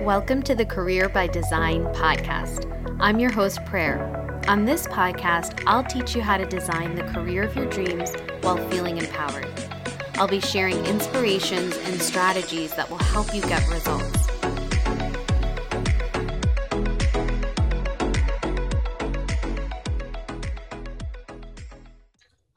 Welcome 0.00 0.42
to 0.44 0.54
the 0.54 0.64
Career 0.64 1.10
by 1.10 1.26
Design 1.26 1.84
podcast. 1.92 2.64
I'm 3.00 3.20
your 3.20 3.30
host, 3.30 3.62
Prayer. 3.66 4.42
On 4.48 4.64
this 4.64 4.86
podcast, 4.86 5.62
I'll 5.66 5.84
teach 5.84 6.16
you 6.16 6.22
how 6.22 6.38
to 6.38 6.46
design 6.46 6.94
the 6.94 7.02
career 7.02 7.42
of 7.42 7.54
your 7.54 7.66
dreams 7.66 8.14
while 8.40 8.56
feeling 8.70 8.96
empowered. 8.96 9.46
I'll 10.14 10.26
be 10.26 10.40
sharing 10.40 10.82
inspirations 10.86 11.76
and 11.84 12.00
strategies 12.00 12.74
that 12.76 12.88
will 12.88 12.96
help 12.96 13.34
you 13.34 13.42
get 13.42 13.68
results. 13.68 14.29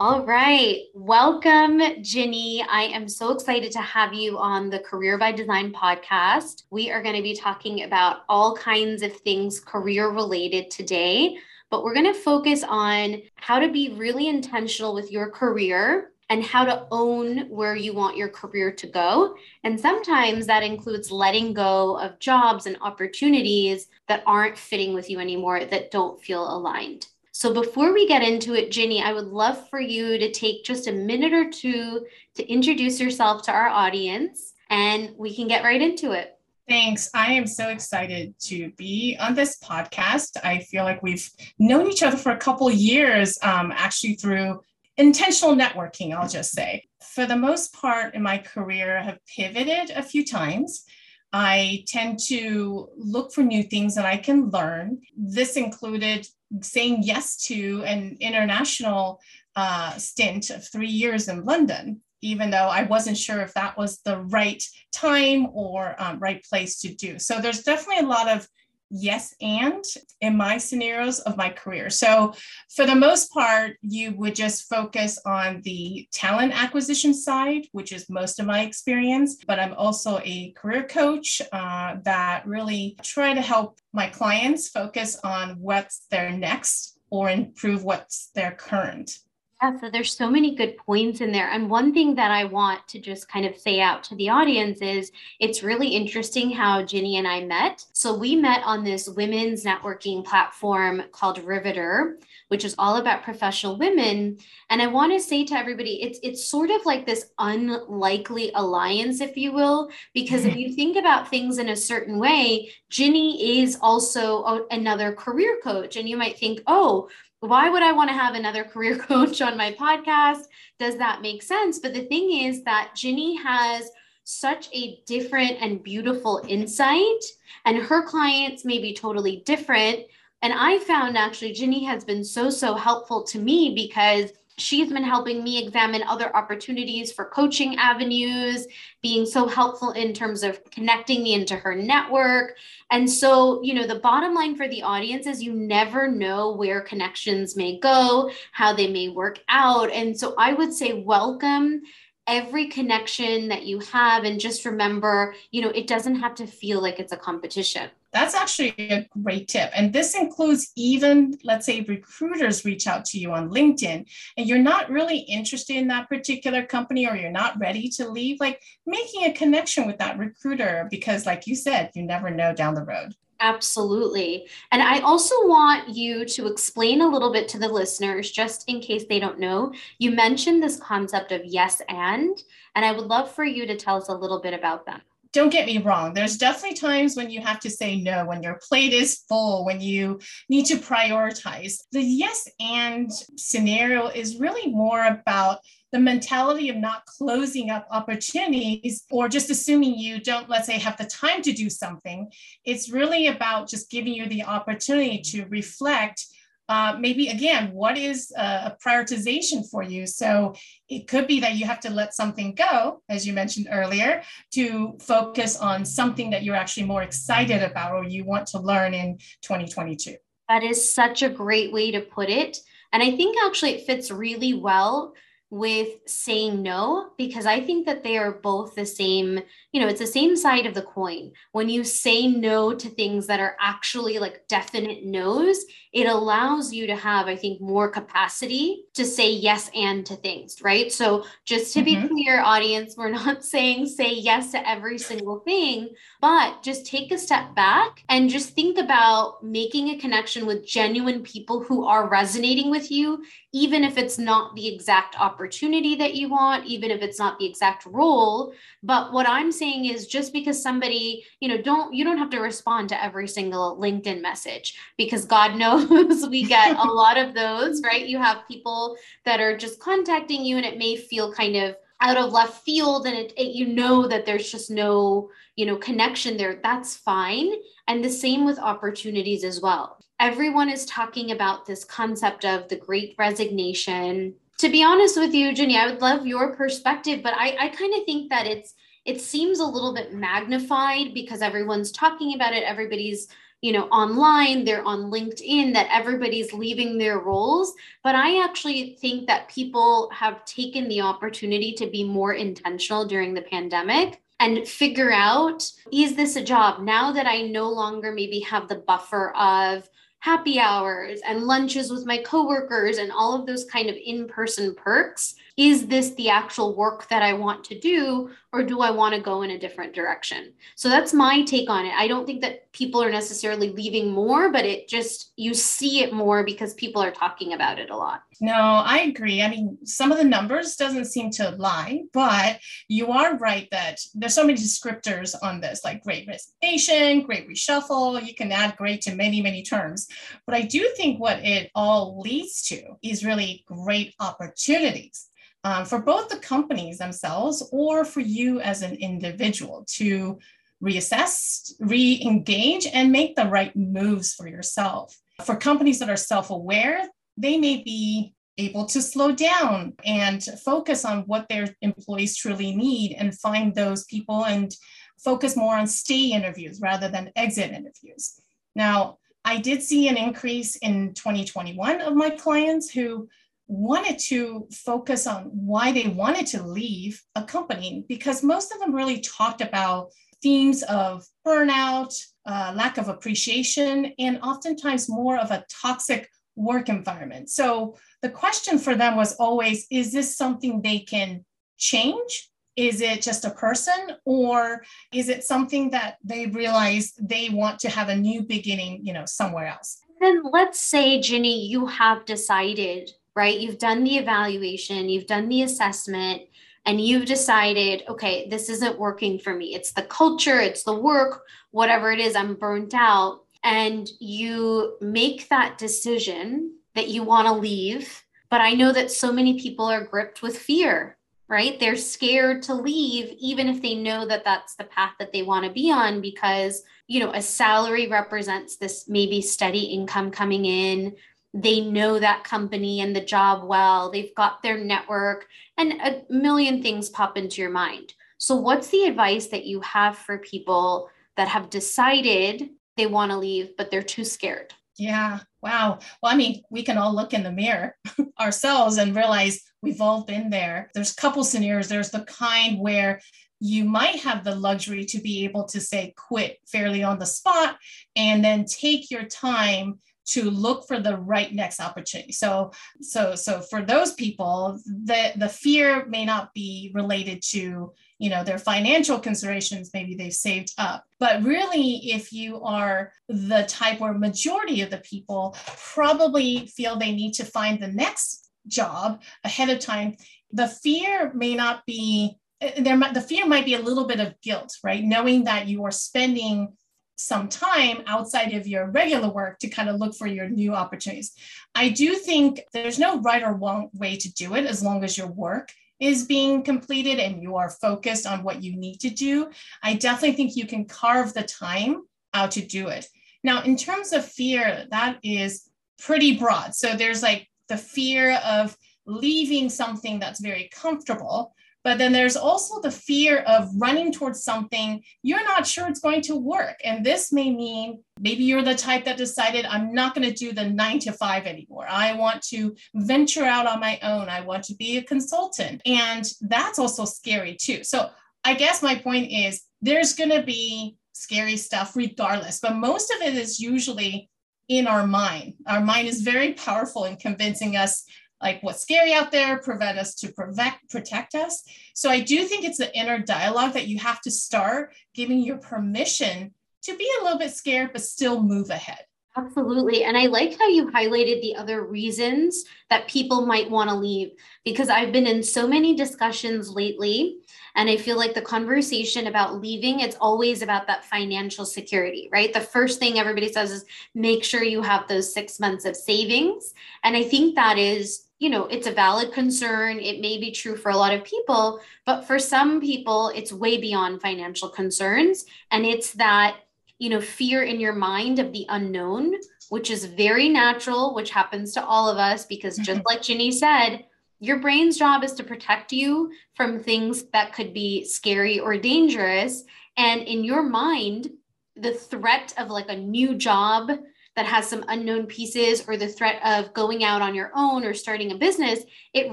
All 0.03 0.25
right. 0.25 0.81
Welcome, 0.93 1.79
Ginny. 2.01 2.61
I 2.69 2.81
am 2.87 3.07
so 3.07 3.31
excited 3.31 3.71
to 3.71 3.79
have 3.79 4.13
you 4.13 4.37
on 4.37 4.69
the 4.69 4.79
Career 4.79 5.17
by 5.17 5.31
Design 5.31 5.71
podcast. 5.71 6.63
We 6.71 6.91
are 6.91 7.01
going 7.01 7.15
to 7.15 7.21
be 7.21 7.33
talking 7.33 7.83
about 7.83 8.23
all 8.27 8.53
kinds 8.53 9.01
of 9.01 9.15
things 9.15 9.61
career 9.61 10.09
related 10.09 10.69
today, 10.69 11.37
but 11.69 11.85
we're 11.85 11.93
going 11.93 12.13
to 12.13 12.19
focus 12.19 12.65
on 12.67 13.21
how 13.35 13.59
to 13.59 13.71
be 13.71 13.95
really 13.97 14.27
intentional 14.27 14.93
with 14.93 15.09
your 15.09 15.29
career 15.29 16.11
and 16.29 16.43
how 16.43 16.65
to 16.65 16.85
own 16.91 17.47
where 17.47 17.77
you 17.77 17.93
want 17.93 18.17
your 18.17 18.27
career 18.27 18.73
to 18.73 18.87
go. 18.87 19.37
And 19.63 19.79
sometimes 19.79 20.45
that 20.47 20.63
includes 20.63 21.11
letting 21.11 21.53
go 21.53 21.97
of 21.97 22.19
jobs 22.19 22.65
and 22.65 22.75
opportunities 22.81 23.87
that 24.09 24.23
aren't 24.25 24.57
fitting 24.57 24.93
with 24.93 25.09
you 25.09 25.19
anymore, 25.19 25.63
that 25.63 25.91
don't 25.91 26.21
feel 26.21 26.53
aligned. 26.53 27.07
So 27.35 27.51
before 27.51 27.93
we 27.93 28.07
get 28.07 28.21
into 28.21 28.53
it, 28.53 28.71
Ginny, 28.71 29.01
I 29.01 29.11
would 29.11 29.25
love 29.25 29.67
for 29.69 29.81
you 29.81 30.19
to 30.19 30.31
take 30.31 30.63
just 30.63 30.87
a 30.87 30.91
minute 30.91 31.33
or 31.33 31.49
two 31.49 32.05
to 32.35 32.47
introduce 32.47 32.99
yourself 33.01 33.41
to 33.43 33.51
our 33.51 33.67
audience 33.67 34.53
and 34.69 35.13
we 35.17 35.35
can 35.35 35.47
get 35.47 35.63
right 35.63 35.81
into 35.81 36.11
it. 36.11 36.37
Thanks. 36.69 37.09
I 37.13 37.33
am 37.33 37.47
so 37.47 37.69
excited 37.69 38.35
to 38.43 38.71
be 38.77 39.17
on 39.19 39.33
this 39.33 39.59
podcast. 39.59 40.37
I 40.43 40.59
feel 40.59 40.83
like 40.83 41.01
we've 41.01 41.27
known 41.57 41.87
each 41.87 42.03
other 42.03 42.17
for 42.17 42.31
a 42.31 42.37
couple 42.37 42.69
years, 42.71 43.37
um, 43.41 43.73
actually 43.75 44.13
through 44.13 44.61
intentional 44.97 45.55
networking, 45.55 46.15
I'll 46.15 46.29
just 46.29 46.51
say. 46.51 46.83
For 47.01 47.25
the 47.25 47.35
most 47.35 47.73
part 47.73 48.13
in 48.13 48.21
my 48.21 48.37
career, 48.37 48.99
I 48.99 49.03
have 49.03 49.19
pivoted 49.25 49.89
a 49.89 50.03
few 50.03 50.23
times. 50.23 50.85
I 51.33 51.83
tend 51.87 52.19
to 52.27 52.89
look 52.95 53.33
for 53.33 53.41
new 53.41 53.63
things 53.63 53.95
that 53.95 54.05
I 54.05 54.17
can 54.17 54.51
learn. 54.51 55.01
This 55.17 55.57
included 55.57 56.27
saying 56.61 57.03
yes 57.03 57.37
to 57.45 57.83
an 57.85 58.17
international 58.19 59.21
uh, 59.55 59.97
stint 59.97 60.49
of 60.49 60.67
three 60.67 60.89
years 60.89 61.27
in 61.27 61.43
London, 61.43 62.01
even 62.21 62.49
though 62.51 62.69
I 62.69 62.83
wasn't 62.83 63.17
sure 63.17 63.41
if 63.41 63.53
that 63.53 63.77
was 63.77 63.99
the 63.99 64.19
right 64.19 64.63
time 64.91 65.47
or 65.53 65.95
um, 65.97 66.19
right 66.19 66.43
place 66.43 66.79
to 66.81 66.93
do. 66.93 67.19
So 67.19 67.39
there's 67.39 67.63
definitely 67.63 68.05
a 68.05 68.09
lot 68.09 68.29
of 68.29 68.47
yes 68.93 69.33
and 69.41 69.83
in 70.21 70.37
my 70.37 70.57
scenarios 70.57 71.19
of 71.21 71.35
my 71.35 71.49
career. 71.49 71.89
So, 71.89 72.33
for 72.75 72.85
the 72.85 72.95
most 72.95 73.31
part, 73.31 73.77
you 73.81 74.13
would 74.15 74.35
just 74.35 74.69
focus 74.69 75.19
on 75.25 75.61
the 75.63 76.07
talent 76.11 76.53
acquisition 76.53 77.13
side, 77.13 77.63
which 77.71 77.91
is 77.91 78.09
most 78.09 78.39
of 78.39 78.45
my 78.45 78.61
experience. 78.61 79.43
But 79.45 79.59
I'm 79.59 79.73
also 79.73 80.19
a 80.23 80.51
career 80.51 80.83
coach 80.83 81.41
uh, 81.51 81.95
that 82.03 82.45
really 82.45 82.95
try 83.01 83.33
to 83.33 83.41
help 83.41 83.79
my 83.91 84.07
clients 84.07 84.69
focus 84.69 85.19
on 85.23 85.57
what's 85.59 86.05
their 86.11 86.31
next 86.31 86.99
or 87.09 87.29
improve 87.29 87.83
what's 87.83 88.29
their 88.35 88.51
current. 88.51 89.19
Yeah, 89.63 89.79
so 89.79 89.89
there's 89.89 90.13
so 90.13 90.29
many 90.29 90.55
good 90.55 90.75
points 90.75 91.21
in 91.21 91.31
there. 91.31 91.49
And 91.49 91.69
one 91.69 91.93
thing 91.93 92.15
that 92.15 92.31
I 92.31 92.43
want 92.43 92.85
to 92.89 92.99
just 92.99 93.29
kind 93.29 93.45
of 93.45 93.57
say 93.57 93.79
out 93.79 94.03
to 94.03 94.15
the 94.15 94.27
audience 94.27 94.81
is 94.81 95.13
it's 95.39 95.63
really 95.63 95.87
interesting 95.87 96.51
how 96.51 96.83
Ginny 96.83 97.15
and 97.15 97.25
I 97.25 97.45
met. 97.45 97.85
So 97.93 98.13
we 98.13 98.35
met 98.35 98.61
on 98.65 98.83
this 98.83 99.07
women's 99.07 99.63
networking 99.63 100.25
platform 100.25 101.03
called 101.13 101.41
Riveter, 101.45 102.19
which 102.49 102.65
is 102.65 102.75
all 102.77 102.97
about 102.97 103.23
professional 103.23 103.77
women. 103.77 104.37
And 104.69 104.81
I 104.81 104.87
want 104.87 105.13
to 105.13 105.19
say 105.21 105.45
to 105.45 105.55
everybody, 105.55 106.03
it's 106.03 106.19
it's 106.23 106.45
sort 106.45 106.69
of 106.69 106.85
like 106.85 107.05
this 107.05 107.27
unlikely 107.39 108.51
alliance, 108.55 109.21
if 109.21 109.37
you 109.37 109.53
will, 109.53 109.89
because 110.13 110.43
if 110.43 110.57
you 110.57 110.73
think 110.73 110.97
about 110.97 111.29
things 111.29 111.57
in 111.57 111.69
a 111.69 111.75
certain 111.77 112.19
way, 112.19 112.69
Ginny 112.89 113.61
is 113.61 113.77
also 113.81 114.43
a, 114.43 114.65
another 114.71 115.13
career 115.13 115.57
coach. 115.63 115.95
And 115.95 116.09
you 116.09 116.17
might 116.17 116.37
think, 116.37 116.61
oh, 116.67 117.07
why 117.43 117.69
would 117.69 117.83
I 117.83 117.91
want 117.91 118.09
to 118.09 118.15
have 118.15 118.35
another 118.35 118.63
career 118.63 118.97
coach 119.09 119.41
on 119.41 119.57
my 119.57 119.73
podcast? 119.73 120.43
Does 120.79 120.95
that 120.97 121.21
make 121.21 121.43
sense? 121.43 121.79
But 121.79 121.93
the 121.93 122.05
thing 122.05 122.31
is 122.45 122.63
that 122.63 122.93
Ginny 122.95 123.35
has 123.35 123.91
such 124.23 124.69
a 124.73 125.01
different 125.05 125.57
and 125.61 125.83
beautiful 125.83 126.41
insight, 126.47 127.21
and 127.65 127.77
her 127.77 128.07
clients 128.07 128.63
may 128.63 128.79
be 128.79 128.93
totally 128.93 129.43
different. 129.45 130.05
And 130.41 130.53
I 130.53 130.79
found 130.79 131.17
actually 131.17 131.51
Ginny 131.51 131.83
has 131.83 132.05
been 132.05 132.23
so, 132.23 132.49
so 132.49 132.75
helpful 132.75 133.23
to 133.23 133.39
me 133.39 133.73
because 133.75 134.31
she's 134.57 134.91
been 134.91 135.03
helping 135.03 135.43
me 135.43 135.63
examine 135.63 136.03
other 136.03 136.35
opportunities 136.35 137.11
for 137.11 137.25
coaching 137.25 137.75
avenues, 137.77 138.67
being 139.01 139.25
so 139.25 139.47
helpful 139.47 139.91
in 139.91 140.13
terms 140.13 140.43
of 140.43 140.63
connecting 140.71 141.23
me 141.23 141.33
into 141.33 141.55
her 141.55 141.75
network. 141.75 142.55
And 142.91 143.09
so, 143.09 143.61
you 143.63 143.73
know, 143.73 143.87
the 143.87 143.99
bottom 143.99 144.33
line 144.33 144.55
for 144.55 144.67
the 144.67 144.83
audience 144.83 145.25
is 145.27 145.43
you 145.43 145.53
never 145.53 146.07
know 146.07 146.53
where 146.53 146.81
connections 146.81 147.55
may 147.55 147.79
go, 147.79 148.31
how 148.51 148.73
they 148.73 148.87
may 148.87 149.09
work 149.09 149.39
out. 149.49 149.91
And 149.91 150.17
so 150.17 150.35
I 150.37 150.53
would 150.53 150.73
say, 150.73 150.93
welcome 150.93 151.81
every 152.27 152.67
connection 152.67 153.49
that 153.49 153.65
you 153.65 153.79
have 153.79 154.23
and 154.23 154.39
just 154.39 154.63
remember 154.63 155.35
you 155.51 155.61
know 155.61 155.69
it 155.69 155.87
doesn't 155.87 156.15
have 156.15 156.33
to 156.33 156.47
feel 156.47 156.81
like 156.81 156.97
it's 156.97 157.11
a 157.11 157.17
competition 157.17 157.89
that's 158.13 158.35
actually 158.35 158.73
a 158.77 159.07
great 159.21 159.47
tip 159.47 159.71
and 159.75 159.91
this 159.91 160.15
includes 160.15 160.71
even 160.75 161.37
let's 161.43 161.65
say 161.65 161.81
recruiters 161.81 162.63
reach 162.63 162.87
out 162.87 163.03
to 163.03 163.17
you 163.17 163.31
on 163.31 163.49
linkedin 163.49 164.05
and 164.37 164.47
you're 164.47 164.59
not 164.59 164.89
really 164.89 165.19
interested 165.19 165.75
in 165.75 165.87
that 165.87 166.07
particular 166.07 166.63
company 166.65 167.07
or 167.07 167.15
you're 167.15 167.31
not 167.31 167.59
ready 167.59 167.89
to 167.89 168.07
leave 168.07 168.39
like 168.39 168.61
making 168.85 169.25
a 169.25 169.33
connection 169.33 169.85
with 169.87 169.97
that 169.97 170.17
recruiter 170.17 170.87
because 170.89 171.25
like 171.25 171.47
you 171.47 171.55
said 171.55 171.89
you 171.95 172.03
never 172.03 172.29
know 172.29 172.53
down 172.53 172.75
the 172.75 172.83
road 172.83 173.13
Absolutely. 173.39 174.47
And 174.71 174.81
I 174.81 174.99
also 174.99 175.35
want 175.45 175.89
you 175.89 176.23
to 176.23 176.47
explain 176.47 177.01
a 177.01 177.09
little 177.09 177.29
bit 177.29 177.49
to 177.49 177.59
the 177.59 177.67
listeners, 177.67 178.31
just 178.31 178.63
in 178.69 178.79
case 178.79 179.03
they 179.09 179.19
don't 179.19 179.37
know. 179.37 179.73
You 179.99 180.11
mentioned 180.11 180.63
this 180.63 180.77
concept 180.77 181.33
of 181.33 181.43
yes 181.43 181.81
and, 181.89 182.41
and 182.73 182.85
I 182.85 182.93
would 182.93 183.07
love 183.07 183.29
for 183.29 183.43
you 183.43 183.67
to 183.67 183.75
tell 183.75 183.97
us 183.97 184.07
a 184.07 184.15
little 184.15 184.39
bit 184.39 184.53
about 184.53 184.85
that. 184.85 185.01
Don't 185.33 185.49
get 185.49 185.65
me 185.65 185.79
wrong. 185.79 186.13
There's 186.13 186.37
definitely 186.37 186.77
times 186.77 187.15
when 187.15 187.31
you 187.31 187.41
have 187.41 187.59
to 187.61 187.69
say 187.69 187.99
no, 187.99 188.23
when 188.25 188.43
your 188.43 188.59
plate 188.69 188.93
is 188.93 189.23
full, 189.27 189.65
when 189.65 189.81
you 189.81 190.19
need 190.47 190.67
to 190.67 190.77
prioritize. 190.77 191.79
The 191.91 192.03
yes 192.03 192.47
and 192.59 193.11
scenario 193.35 194.07
is 194.09 194.39
really 194.39 194.71
more 194.71 195.03
about 195.03 195.59
the 195.91 195.99
mentality 195.99 196.69
of 196.69 196.77
not 196.77 197.05
closing 197.05 197.71
up 197.71 197.87
opportunities 197.89 199.05
or 199.09 199.27
just 199.27 199.49
assuming 199.49 199.97
you 199.97 200.19
don't, 200.21 200.49
let's 200.49 200.67
say, 200.67 200.77
have 200.77 200.97
the 200.97 201.05
time 201.05 201.41
to 201.41 201.51
do 201.51 201.67
something. 201.67 202.31
It's 202.63 202.89
really 202.89 203.27
about 203.27 203.67
just 203.69 203.89
giving 203.89 204.13
you 204.13 204.27
the 204.27 204.43
opportunity 204.43 205.19
to 205.31 205.45
reflect. 205.45 206.25
Uh, 206.69 206.95
maybe 206.99 207.27
again, 207.27 207.71
what 207.73 207.97
is 207.97 208.31
a 208.37 208.75
prioritization 208.85 209.69
for 209.69 209.83
you? 209.83 210.07
So 210.07 210.53
it 210.87 211.07
could 211.07 211.27
be 211.27 211.39
that 211.41 211.55
you 211.55 211.65
have 211.65 211.81
to 211.81 211.89
let 211.89 212.13
something 212.13 212.55
go, 212.55 213.01
as 213.09 213.27
you 213.27 213.33
mentioned 213.33 213.67
earlier, 213.69 214.23
to 214.53 214.97
focus 215.01 215.57
on 215.57 215.83
something 215.83 216.29
that 216.29 216.43
you're 216.43 216.55
actually 216.55 216.85
more 216.85 217.03
excited 217.03 217.63
about 217.63 217.93
or 217.93 218.03
you 218.05 218.23
want 218.23 218.47
to 218.47 218.59
learn 218.59 218.93
in 218.93 219.17
2022. 219.41 220.15
That 220.47 220.63
is 220.63 220.93
such 220.93 221.21
a 221.21 221.29
great 221.29 221.73
way 221.73 221.91
to 221.91 222.01
put 222.01 222.29
it. 222.29 222.59
And 222.93 223.03
I 223.03 223.11
think 223.11 223.35
actually 223.43 223.71
it 223.71 223.85
fits 223.85 224.11
really 224.11 224.53
well 224.53 225.13
with 225.53 225.99
saying 226.07 226.63
no 226.63 227.11
because 227.15 227.45
I 227.45 227.61
think 227.61 227.85
that 227.85 228.03
they 228.03 228.17
are 228.17 228.31
both 228.31 228.73
the 228.73 228.87
same, 228.87 229.39
you 229.71 229.79
know, 229.79 229.87
it's 229.87 229.99
the 229.99 230.07
same 230.07 230.35
side 230.35 230.65
of 230.65 230.73
the 230.73 230.81
coin. 230.81 231.31
When 231.51 231.69
you 231.69 231.83
say 231.83 232.25
no 232.25 232.73
to 232.73 232.89
things 232.89 233.27
that 233.27 233.39
are 233.39 233.55
actually 233.61 234.17
like 234.17 234.47
definite 234.47 235.05
no's, 235.05 235.63
it 235.93 236.07
allows 236.07 236.73
you 236.73 236.87
to 236.87 236.95
have, 236.95 237.27
I 237.27 237.35
think, 237.35 237.61
more 237.61 237.87
capacity 237.87 238.85
to 238.95 239.05
say 239.05 239.31
yes 239.31 239.69
and 239.75 240.03
to 240.07 240.15
things, 240.15 240.59
right? 240.63 240.91
So, 240.91 241.23
just 241.45 241.71
to 241.73 241.83
mm-hmm. 241.83 242.07
be 242.07 242.07
clear, 242.07 242.41
audience, 242.41 242.95
we're 242.97 243.09
not 243.09 243.45
saying 243.53 243.85
say 243.85 244.11
yes 244.11 244.51
to 244.53 244.67
every 244.67 244.97
single 244.97 245.41
thing, 245.41 245.89
but 246.19 246.63
just 246.63 246.87
take 246.87 247.11
a 247.11 247.17
step 247.17 247.53
back 247.53 248.03
and 248.09 248.27
just 248.27 248.55
think 248.55 248.79
about 248.79 249.43
making 249.43 249.89
a 249.89 249.99
connection 249.99 250.47
with 250.47 250.65
genuine 250.65 251.21
people 251.21 251.63
who 251.63 251.85
are 251.85 252.09
resonating 252.09 252.71
with 252.71 252.89
you, 252.89 253.23
even 253.53 253.83
if 253.83 253.99
it's 253.99 254.17
not 254.17 254.55
the 254.55 254.67
exact 254.67 255.15
opportunity 255.19 255.95
that 255.95 256.15
you 256.15 256.27
want, 256.27 256.65
even 256.65 256.89
if 256.89 257.03
it's 257.03 257.19
not 257.19 257.37
the 257.37 257.45
exact 257.45 257.85
role. 257.85 258.51
But 258.81 259.13
what 259.13 259.29
I'm 259.29 259.51
saying 259.51 259.85
is 259.85 260.07
just 260.07 260.33
because 260.33 260.61
somebody, 260.61 261.23
you 261.39 261.47
know, 261.47 261.61
don't, 261.61 261.93
you 261.93 262.03
don't 262.03 262.17
have 262.17 262.31
to 262.31 262.39
respond 262.39 262.89
to 262.89 263.01
every 263.01 263.27
single 263.27 263.77
LinkedIn 263.77 264.21
message 264.21 264.79
because 264.97 265.25
God 265.25 265.55
knows 265.57 266.27
we 266.27 266.43
get 266.43 266.75
a 266.77 266.83
lot 266.83 267.17
of 267.17 267.35
those, 267.35 267.83
right? 267.83 268.07
You 268.07 268.17
have 268.17 268.47
people 268.47 268.97
that 269.23 269.39
are 269.39 269.55
just 269.55 269.79
contacting 269.79 270.43
you 270.43 270.57
and 270.57 270.65
it 270.65 270.79
may 270.79 270.95
feel 270.95 271.31
kind 271.31 271.55
of 271.55 271.75
out 272.03 272.17
of 272.17 272.33
left 272.33 272.63
field 272.63 273.07
and 273.07 273.15
it, 273.15 273.33
it, 273.37 273.55
you 273.55 273.65
know 273.65 274.07
that 274.07 274.25
there's 274.25 274.51
just 274.51 274.69
no 274.69 275.31
you 275.55 275.65
know 275.65 275.77
connection 275.77 276.37
there 276.37 276.59
that's 276.61 276.95
fine. 276.95 277.51
And 277.87 278.03
the 278.03 278.09
same 278.09 278.45
with 278.45 278.59
opportunities 278.59 279.43
as 279.43 279.61
well. 279.61 279.97
Everyone 280.19 280.69
is 280.69 280.85
talking 280.85 281.31
about 281.31 281.65
this 281.65 281.83
concept 281.83 282.45
of 282.45 282.67
the 282.67 282.75
great 282.75 283.15
resignation. 283.17 284.35
To 284.59 284.69
be 284.69 284.83
honest 284.83 285.17
with 285.17 285.33
you 285.33 285.53
ginny 285.53 285.77
i 285.77 285.87
would 285.87 286.01
love 286.01 286.27
your 286.27 286.55
perspective 286.55 287.21
but 287.23 287.33
i, 287.35 287.55
I 287.59 287.67
kind 287.69 287.93
of 287.95 288.05
think 288.05 288.29
that 288.29 288.45
it's 288.45 288.75
it 289.03 289.19
seems 289.19 289.59
a 289.59 289.65
little 289.65 289.93
bit 289.93 290.13
magnified 290.13 291.13
because 291.13 291.41
everyone's 291.41 291.91
talking 291.91 292.35
about 292.35 292.53
it 292.53 292.63
everybody's 292.63 293.27
you 293.63 293.71
know 293.71 293.85
online 293.85 294.65
they're 294.65 294.83
on 294.83 295.09
linkedin 295.09 295.73
that 295.73 295.87
everybody's 295.89 296.53
leaving 296.53 296.97
their 296.97 297.19
roles. 297.19 297.73
But 298.03 298.15
i 298.15 298.43
actually 298.43 298.97
think 299.01 299.25
that 299.27 299.47
people 299.47 300.09
have 300.11 300.45
taken 300.45 300.87
the 300.87 301.01
opportunity 301.01 301.73
to 301.73 301.87
be 301.87 302.03
more 302.03 302.33
intentional 302.33 303.05
during 303.05 303.33
the 303.33 303.41
pandemic 303.41 304.21
and 304.39 304.67
figure 304.67 305.11
out 305.11 305.71
is 305.91 306.15
this 306.15 306.35
a 306.35 306.43
job? 306.43 306.83
Now 306.83 307.11
that 307.13 307.25
i 307.25 307.43
no 307.43 307.69
longer 307.69 308.11
maybe 308.11 308.41
have 308.41 308.67
the 308.67 308.83
buffer 308.91 309.31
of 309.35 309.89
happy 310.19 310.57
hours 310.59 311.19
and 311.27 311.43
lunches 311.43 311.91
with 311.91 312.05
my 312.05 312.17
coworkers 312.17 312.97
and 312.97 313.11
all 313.11 313.33
of 313.37 313.45
those 313.45 313.65
kind 313.65 313.89
of 313.89 313.95
in-person 313.95 314.73
perks 314.75 315.35
is 315.55 315.85
this 315.87 316.11
the 316.15 316.29
actual 316.29 316.75
work 316.75 317.07
that 317.09 317.21
I 317.21 317.33
want 317.33 317.63
to 317.65 317.79
do, 317.79 318.31
or 318.51 318.63
do 318.63 318.81
I 318.81 318.89
want 318.89 319.13
to 319.13 319.21
go 319.21 319.43
in 319.43 319.51
a 319.51 319.59
different 319.59 319.93
direction? 319.93 320.53
So 320.75 320.89
that's 320.89 321.13
my 321.13 321.43
take 321.43 321.69
on 321.69 321.85
it. 321.85 321.93
I 321.93 322.07
don't 322.07 322.25
think 322.25 322.41
that 322.41 322.71
people 322.73 323.03
are 323.03 323.11
necessarily 323.11 323.69
leaving 323.69 324.11
more, 324.11 324.51
but 324.51 324.65
it 324.65 324.87
just, 324.87 325.31
you 325.35 325.53
see 325.53 326.03
it 326.03 326.11
more 326.11 326.43
because 326.43 326.73
people 326.73 327.03
are 327.03 327.11
talking 327.11 327.53
about 327.53 327.77
it 327.77 327.91
a 327.91 327.95
lot. 327.95 328.23
No, 328.41 328.53
I 328.53 329.01
agree. 329.01 329.43
I 329.43 329.49
mean, 329.49 329.77
some 329.85 330.11
of 330.11 330.17
the 330.17 330.23
numbers 330.23 330.75
doesn't 330.75 331.05
seem 331.05 331.29
to 331.31 331.51
lie, 331.51 332.01
but 332.13 332.59
you 332.87 333.11
are 333.11 333.37
right 333.37 333.67
that 333.69 333.99
there's 334.15 334.33
so 334.33 334.43
many 334.43 334.57
descriptors 334.57 335.35
on 335.43 335.61
this, 335.61 335.83
like 335.85 336.03
great 336.03 336.27
resignation, 336.27 337.21
great 337.21 337.47
reshuffle. 337.47 338.25
You 338.25 338.33
can 338.33 338.51
add 338.51 338.75
great 338.75 339.01
to 339.01 339.15
many, 339.15 339.39
many 339.39 339.61
terms. 339.61 340.07
But 340.47 340.55
I 340.55 340.63
do 340.63 340.89
think 340.97 341.19
what 341.19 341.45
it 341.45 341.69
all 341.75 342.19
leads 342.19 342.63
to 342.69 342.81
is 343.03 343.23
really 343.23 343.63
great 343.67 344.15
opportunities 344.19 345.29
um, 345.63 345.85
for 345.85 345.99
both 345.99 346.29
the 346.29 346.37
companies 346.37 346.97
themselves 346.97 347.67
or 347.71 348.03
for 348.03 348.19
you 348.19 348.59
as 348.59 348.81
an 348.81 348.95
individual 348.95 349.85
to 349.87 350.39
reassess, 350.83 351.73
re 351.79 352.21
engage, 352.25 352.85
and 352.87 353.11
make 353.11 353.35
the 353.35 353.45
right 353.45 353.75
moves 353.75 354.33
for 354.33 354.47
yourself. 354.47 355.17
For 355.45 355.55
companies 355.55 355.99
that 355.99 356.09
are 356.09 356.17
self 356.17 356.49
aware, 356.49 357.07
they 357.37 357.57
may 357.57 357.81
be 357.83 358.35
able 358.57 358.85
to 358.85 359.01
slow 359.01 359.31
down 359.31 359.93
and 360.05 360.43
focus 360.63 361.05
on 361.05 361.21
what 361.21 361.47
their 361.49 361.75
employees 361.81 362.37
truly 362.37 362.75
need 362.75 363.15
and 363.17 363.37
find 363.39 363.73
those 363.73 364.03
people 364.05 364.45
and 364.45 364.75
focus 365.23 365.55
more 365.55 365.75
on 365.75 365.87
stay 365.87 366.31
interviews 366.31 366.79
rather 366.81 367.09
than 367.09 367.31
exit 367.35 367.71
interviews. 367.71 368.39
Now, 368.75 369.17
I 369.45 369.57
did 369.57 369.81
see 369.81 370.07
an 370.07 370.17
increase 370.17 370.75
in 370.77 371.13
2021 371.13 372.01
of 372.01 372.15
my 372.15 372.29
clients 372.29 372.91
who 372.91 373.27
wanted 373.67 374.19
to 374.19 374.67
focus 374.71 375.25
on 375.25 375.43
why 375.45 375.91
they 375.91 376.07
wanted 376.07 376.45
to 376.47 376.63
leave 376.63 377.21
a 377.35 377.43
company 377.43 378.05
because 378.07 378.43
most 378.43 378.73
of 378.73 378.79
them 378.79 378.93
really 378.93 379.19
talked 379.21 379.61
about 379.61 380.09
themes 380.41 380.83
of 380.83 381.25
burnout, 381.47 382.13
uh, 382.45 382.73
lack 382.75 382.97
of 382.97 383.07
appreciation, 383.07 384.13
and 384.19 384.39
oftentimes 384.41 385.09
more 385.09 385.37
of 385.37 385.51
a 385.51 385.65
toxic 385.81 386.29
work 386.55 386.89
environment. 386.89 387.49
So 387.49 387.95
the 388.21 388.29
question 388.29 388.77
for 388.77 388.95
them 388.95 389.15
was 389.15 389.35
always 389.37 389.87
is 389.89 390.11
this 390.11 390.37
something 390.37 390.81
they 390.81 390.99
can 390.99 391.45
change? 391.77 392.49
Is 392.75 393.01
it 393.01 393.21
just 393.21 393.45
a 393.45 393.51
person, 393.51 394.17
or 394.25 394.83
is 395.13 395.29
it 395.29 395.43
something 395.43 395.91
that 395.91 396.17
they 396.23 396.47
realize 396.47 397.13
they 397.21 397.49
want 397.49 397.79
to 397.79 397.89
have 397.89 398.09
a 398.09 398.15
new 398.15 398.41
beginning, 398.41 399.05
you 399.05 399.13
know, 399.13 399.25
somewhere 399.25 399.67
else? 399.67 399.99
Then 400.19 400.41
let's 400.51 400.79
say, 400.79 401.21
Ginny, 401.21 401.67
you 401.67 401.85
have 401.85 402.25
decided 402.25 403.11
right? 403.35 403.59
You've 403.59 403.79
done 403.79 404.03
the 404.03 404.17
evaluation, 404.17 405.09
you've 405.09 405.27
done 405.27 405.49
the 405.49 405.63
assessment, 405.63 406.43
and 406.85 406.99
you've 406.99 407.25
decided, 407.25 408.03
okay, 408.09 408.47
this 408.49 408.69
isn't 408.69 408.99
working 408.99 409.39
for 409.39 409.55
me. 409.55 409.73
It's 409.73 409.93
the 409.93 410.03
culture, 410.03 410.59
it's 410.59 410.83
the 410.83 410.95
work, 410.95 411.43
whatever 411.71 412.11
it 412.11 412.19
is, 412.19 412.35
I'm 412.35 412.55
burnt 412.55 412.93
out. 412.93 413.45
And 413.63 414.09
you 414.19 414.97
make 414.99 415.47
that 415.47 415.77
decision 415.77 416.75
that 416.95 417.07
you 417.07 417.23
want 417.23 417.47
to 417.47 417.53
leave. 417.53 418.23
But 418.49 418.61
I 418.61 418.73
know 418.73 418.91
that 418.91 419.09
so 419.09 419.31
many 419.31 419.59
people 419.59 419.85
are 419.85 420.03
gripped 420.03 420.41
with 420.41 420.57
fear, 420.57 421.17
right? 421.47 421.79
They're 421.79 421.95
scared 421.95 422.61
to 422.63 422.75
leave, 422.75 423.33
even 423.39 423.69
if 423.69 423.81
they 423.81 423.95
know 423.95 424.27
that 424.27 424.43
that's 424.43 424.75
the 424.75 424.83
path 424.83 425.13
that 425.19 425.31
they 425.31 425.41
want 425.41 425.65
to 425.65 425.71
be 425.71 425.89
on, 425.89 426.19
because, 426.19 426.83
you 427.07 427.21
know, 427.21 427.31
a 427.31 427.41
salary 427.41 428.07
represents 428.07 428.75
this 428.75 429.07
maybe 429.07 429.41
steady 429.41 429.85
income 429.85 430.29
coming 430.29 430.65
in 430.65 431.15
they 431.53 431.81
know 431.81 432.19
that 432.19 432.43
company 432.43 433.01
and 433.01 433.15
the 433.15 433.23
job 433.23 433.63
well, 433.63 434.11
they've 434.11 434.33
got 434.35 434.63
their 434.63 434.77
network, 434.77 435.47
and 435.77 435.93
a 435.93 436.23
million 436.29 436.81
things 436.81 437.09
pop 437.09 437.37
into 437.37 437.61
your 437.61 437.69
mind. 437.69 438.13
So, 438.37 438.55
what's 438.55 438.89
the 438.89 439.05
advice 439.05 439.47
that 439.47 439.65
you 439.65 439.79
have 439.81 440.17
for 440.17 440.37
people 440.39 441.09
that 441.37 441.47
have 441.47 441.69
decided 441.69 442.69
they 442.97 443.05
want 443.05 443.31
to 443.31 443.37
leave, 443.37 443.77
but 443.77 443.91
they're 443.91 444.01
too 444.01 444.25
scared? 444.25 444.73
Yeah. 444.97 445.39
Wow. 445.61 445.99
Well, 446.21 446.31
I 446.31 446.35
mean, 446.35 446.61
we 446.69 446.83
can 446.83 446.97
all 446.97 447.15
look 447.15 447.33
in 447.33 447.43
the 447.43 447.51
mirror 447.51 447.95
ourselves 448.39 448.97
and 448.97 449.15
realize 449.15 449.61
we've 449.81 450.01
all 450.01 450.23
been 450.23 450.49
there. 450.49 450.89
There's 450.93 451.13
a 451.13 451.15
couple 451.15 451.43
scenarios. 451.43 451.87
There's 451.87 452.11
the 452.11 452.25
kind 452.25 452.79
where 452.79 453.19
you 453.59 453.85
might 453.85 454.19
have 454.19 454.43
the 454.43 454.55
luxury 454.55 455.05
to 455.05 455.21
be 455.21 455.45
able 455.45 455.63
to 455.65 455.79
say 455.79 456.13
quit 456.17 456.57
fairly 456.67 457.01
on 457.01 457.17
the 457.17 457.25
spot 457.25 457.77
and 458.15 458.43
then 458.43 458.65
take 458.65 459.09
your 459.09 459.23
time 459.23 459.99
to 460.25 460.49
look 460.49 460.87
for 460.87 460.99
the 460.99 461.17
right 461.17 461.53
next 461.53 461.79
opportunity. 461.79 462.31
So, 462.31 462.71
so, 463.01 463.35
so 463.35 463.61
for 463.61 463.81
those 463.81 464.13
people, 464.13 464.79
the 464.85 465.33
the 465.35 465.49
fear 465.49 466.05
may 466.05 466.25
not 466.25 466.53
be 466.53 466.91
related 466.93 467.41
to 467.49 467.93
you 468.19 468.29
know 468.29 468.43
their 468.43 468.57
financial 468.57 469.19
considerations. 469.19 469.91
Maybe 469.93 470.15
they've 470.15 470.33
saved 470.33 470.73
up, 470.77 471.03
but 471.19 471.43
really, 471.43 472.11
if 472.11 472.31
you 472.31 472.61
are 472.63 473.11
the 473.27 473.65
type 473.67 473.99
where 473.99 474.13
majority 474.13 474.81
of 474.81 474.89
the 474.89 474.99
people 474.99 475.55
probably 475.77 476.67
feel 476.67 476.97
they 476.97 477.13
need 477.13 477.33
to 477.33 477.45
find 477.45 477.79
the 477.79 477.87
next 477.87 478.49
job 478.67 479.21
ahead 479.43 479.69
of 479.69 479.79
time, 479.79 480.15
the 480.51 480.67
fear 480.67 481.33
may 481.33 481.55
not 481.55 481.85
be 481.85 482.37
eh, 482.61 482.81
there. 482.81 482.97
The 483.13 483.21
fear 483.21 483.45
might 483.45 483.65
be 483.65 483.73
a 483.73 483.81
little 483.81 484.05
bit 484.05 484.19
of 484.19 484.39
guilt, 484.41 484.77
right? 484.83 485.03
Knowing 485.03 485.43
that 485.45 485.67
you 485.67 485.83
are 485.83 485.91
spending 485.91 486.73
some 487.15 487.47
time 487.47 488.03
outside 488.07 488.53
of 488.53 488.67
your 488.67 488.89
regular 488.89 489.29
work 489.29 489.59
to 489.59 489.69
kind 489.69 489.89
of 489.89 489.99
look 489.99 490.15
for 490.15 490.27
your 490.27 490.49
new 490.49 490.73
opportunities. 490.73 491.33
I 491.75 491.89
do 491.89 492.15
think 492.15 492.61
there's 492.73 492.99
no 492.99 493.21
right 493.21 493.43
or 493.43 493.53
wrong 493.53 493.89
way 493.93 494.17
to 494.17 494.33
do 494.33 494.55
it 494.55 494.65
as 494.65 494.83
long 494.83 495.03
as 495.03 495.17
your 495.17 495.27
work 495.27 495.71
is 495.99 496.25
being 496.25 496.63
completed 496.63 497.19
and 497.19 497.41
you 497.41 497.55
are 497.55 497.69
focused 497.69 498.25
on 498.25 498.43
what 498.43 498.63
you 498.63 498.75
need 498.75 498.99
to 498.99 499.09
do. 499.09 499.49
I 499.81 499.93
definitely 499.93 500.35
think 500.35 500.55
you 500.55 500.65
can 500.65 500.85
carve 500.85 501.33
the 501.33 501.43
time 501.43 502.03
out 502.33 502.51
to 502.51 502.65
do 502.65 502.87
it. 502.87 503.07
Now, 503.43 503.63
in 503.63 503.77
terms 503.77 504.11
of 504.11 504.25
fear, 504.25 504.85
that 504.89 505.19
is 505.23 505.69
pretty 505.99 506.37
broad. 506.37 506.75
So 506.75 506.95
there's 506.95 507.21
like 507.21 507.47
the 507.69 507.77
fear 507.77 508.37
of 508.45 508.75
leaving 509.05 509.69
something 509.69 510.19
that's 510.19 510.39
very 510.39 510.69
comfortable 510.73 511.53
but 511.83 511.97
then 511.97 512.11
there's 512.11 512.35
also 512.35 512.79
the 512.81 512.91
fear 512.91 513.39
of 513.39 513.69
running 513.75 514.11
towards 514.11 514.43
something 514.43 515.03
you're 515.21 515.43
not 515.43 515.67
sure 515.67 515.87
it's 515.87 515.99
going 515.99 516.21
to 516.21 516.35
work. 516.35 516.79
And 516.83 517.05
this 517.05 517.31
may 517.31 517.53
mean 517.53 518.01
maybe 518.19 518.43
you're 518.43 518.61
the 518.61 518.75
type 518.75 519.05
that 519.05 519.17
decided, 519.17 519.65
I'm 519.65 519.93
not 519.93 520.15
going 520.15 520.27
to 520.27 520.33
do 520.33 520.53
the 520.53 520.69
nine 520.69 520.99
to 520.99 521.11
five 521.11 521.45
anymore. 521.45 521.85
I 521.89 522.13
want 522.13 522.41
to 522.47 522.75
venture 522.95 523.45
out 523.45 523.67
on 523.67 523.79
my 523.79 523.99
own. 524.01 524.29
I 524.29 524.41
want 524.41 524.63
to 524.65 524.75
be 524.75 524.97
a 524.97 525.03
consultant. 525.03 525.81
And 525.85 526.25
that's 526.41 526.79
also 526.79 527.05
scary 527.05 527.55
too. 527.59 527.83
So 527.83 528.09
I 528.43 528.53
guess 528.53 528.81
my 528.81 528.95
point 528.95 529.31
is 529.31 529.63
there's 529.81 530.13
going 530.13 530.31
to 530.31 530.43
be 530.43 530.95
scary 531.13 531.57
stuff 531.57 531.95
regardless, 531.95 532.59
but 532.59 532.75
most 532.75 533.11
of 533.11 533.21
it 533.21 533.35
is 533.35 533.59
usually 533.59 534.29
in 534.69 534.87
our 534.87 535.05
mind. 535.05 535.53
Our 535.67 535.81
mind 535.81 536.07
is 536.07 536.21
very 536.21 536.53
powerful 536.53 537.05
in 537.05 537.17
convincing 537.17 537.75
us 537.75 538.05
like 538.43 538.61
what's 538.61 538.81
scary 538.81 539.13
out 539.13 539.31
there, 539.31 539.57
prevent 539.57 539.97
us 539.97 540.13
to 540.15 540.31
protect, 540.31 540.89
protect 540.89 541.33
us. 541.33 541.63
So 541.95 542.09
I 542.09 542.19
do 542.19 542.43
think 542.43 542.65
it's 542.65 542.77
the 542.77 542.95
inner 542.95 543.17
dialogue 543.17 543.73
that 543.73 543.87
you 543.87 543.97
have 543.99 544.21
to 544.21 544.31
start 544.31 544.93
giving 545.15 545.39
your 545.39 545.57
permission 545.57 546.53
to 546.83 546.97
be 546.97 547.09
a 547.19 547.23
little 547.23 547.39
bit 547.39 547.53
scared, 547.53 547.91
but 547.93 548.01
still 548.01 548.43
move 548.43 548.69
ahead. 548.69 549.05
Absolutely. 549.35 550.03
And 550.03 550.15
I 550.15 550.27
like 550.27 550.59
how 550.59 550.67
you 550.67 550.91
highlighted 550.91 551.41
the 551.41 551.55
other 551.55 551.83
reasons 551.83 552.65
that 552.91 553.07
people 553.07 553.47
might 553.47 553.69
want 553.69 553.89
to 553.89 553.95
leave 553.95 554.33
because 554.63 554.89
I've 554.89 555.11
been 555.11 555.25
in 555.25 555.41
so 555.41 555.67
many 555.67 555.95
discussions 555.95 556.69
lately. 556.69 557.37
And 557.75 557.89
I 557.89 557.97
feel 557.97 558.15
like 558.15 558.35
the 558.35 558.43
conversation 558.43 559.25
about 559.25 559.59
leaving, 559.59 560.01
it's 560.01 560.17
always 560.17 560.61
about 560.61 560.85
that 560.85 561.05
financial 561.05 561.65
security, 561.65 562.29
right? 562.31 562.53
The 562.53 562.61
first 562.61 562.99
thing 562.99 563.17
everybody 563.17 563.51
says 563.51 563.71
is 563.71 563.85
make 564.13 564.43
sure 564.43 564.63
you 564.63 564.83
have 564.83 565.07
those 565.07 565.33
six 565.33 565.59
months 565.59 565.85
of 565.85 565.95
savings. 565.95 566.75
And 567.03 567.17
I 567.17 567.23
think 567.23 567.55
that 567.55 567.79
is 567.79 568.27
you 568.43 568.49
know, 568.49 568.65
it's 568.65 568.87
a 568.87 568.91
valid 568.91 569.31
concern. 569.31 569.99
It 569.99 570.19
may 570.19 570.37
be 570.37 570.51
true 570.51 570.75
for 570.75 570.91
a 570.91 570.97
lot 570.97 571.13
of 571.13 571.23
people, 571.23 571.79
but 572.05 572.23
for 572.23 572.37
some 572.37 572.81
people, 572.81 573.29
it's 573.29 573.53
way 573.53 573.77
beyond 573.77 574.21
financial 574.21 574.67
concerns. 574.67 575.45
And 575.71 575.85
it's 575.85 576.11
that, 576.15 576.57
you 576.99 577.09
know, 577.09 577.21
fear 577.21 577.63
in 577.63 577.79
your 577.79 577.93
mind 577.93 578.39
of 578.39 578.51
the 578.51 578.65
unknown, 578.67 579.35
which 579.69 579.89
is 579.89 580.03
very 580.03 580.49
natural, 580.49 581.15
which 581.15 581.29
happens 581.29 581.73
to 581.75 581.85
all 581.85 582.09
of 582.09 582.17
us, 582.17 582.45
because 582.45 582.75
just 582.75 582.89
mm-hmm. 582.99 583.07
like 583.07 583.21
Ginny 583.21 583.49
said, 583.49 584.03
your 584.41 584.59
brain's 584.59 584.97
job 584.97 585.23
is 585.23 585.31
to 585.35 585.43
protect 585.45 585.93
you 585.93 586.29
from 586.53 586.81
things 586.81 587.23
that 587.31 587.53
could 587.53 587.73
be 587.73 588.03
scary 588.03 588.59
or 588.59 588.77
dangerous. 588.77 589.63
And 589.95 590.23
in 590.23 590.43
your 590.43 590.63
mind, 590.63 591.29
the 591.77 591.93
threat 591.93 592.53
of 592.57 592.67
like 592.67 592.89
a 592.89 592.97
new 592.97 593.35
job 593.35 593.89
that 594.35 594.45
has 594.45 594.67
some 594.67 594.85
unknown 594.87 595.27
pieces 595.27 595.83
or 595.87 595.97
the 595.97 596.07
threat 596.07 596.41
of 596.43 596.73
going 596.73 597.03
out 597.03 597.21
on 597.21 597.35
your 597.35 597.51
own 597.55 597.85
or 597.85 597.93
starting 597.93 598.31
a 598.31 598.35
business, 598.35 598.79
it 599.13 599.31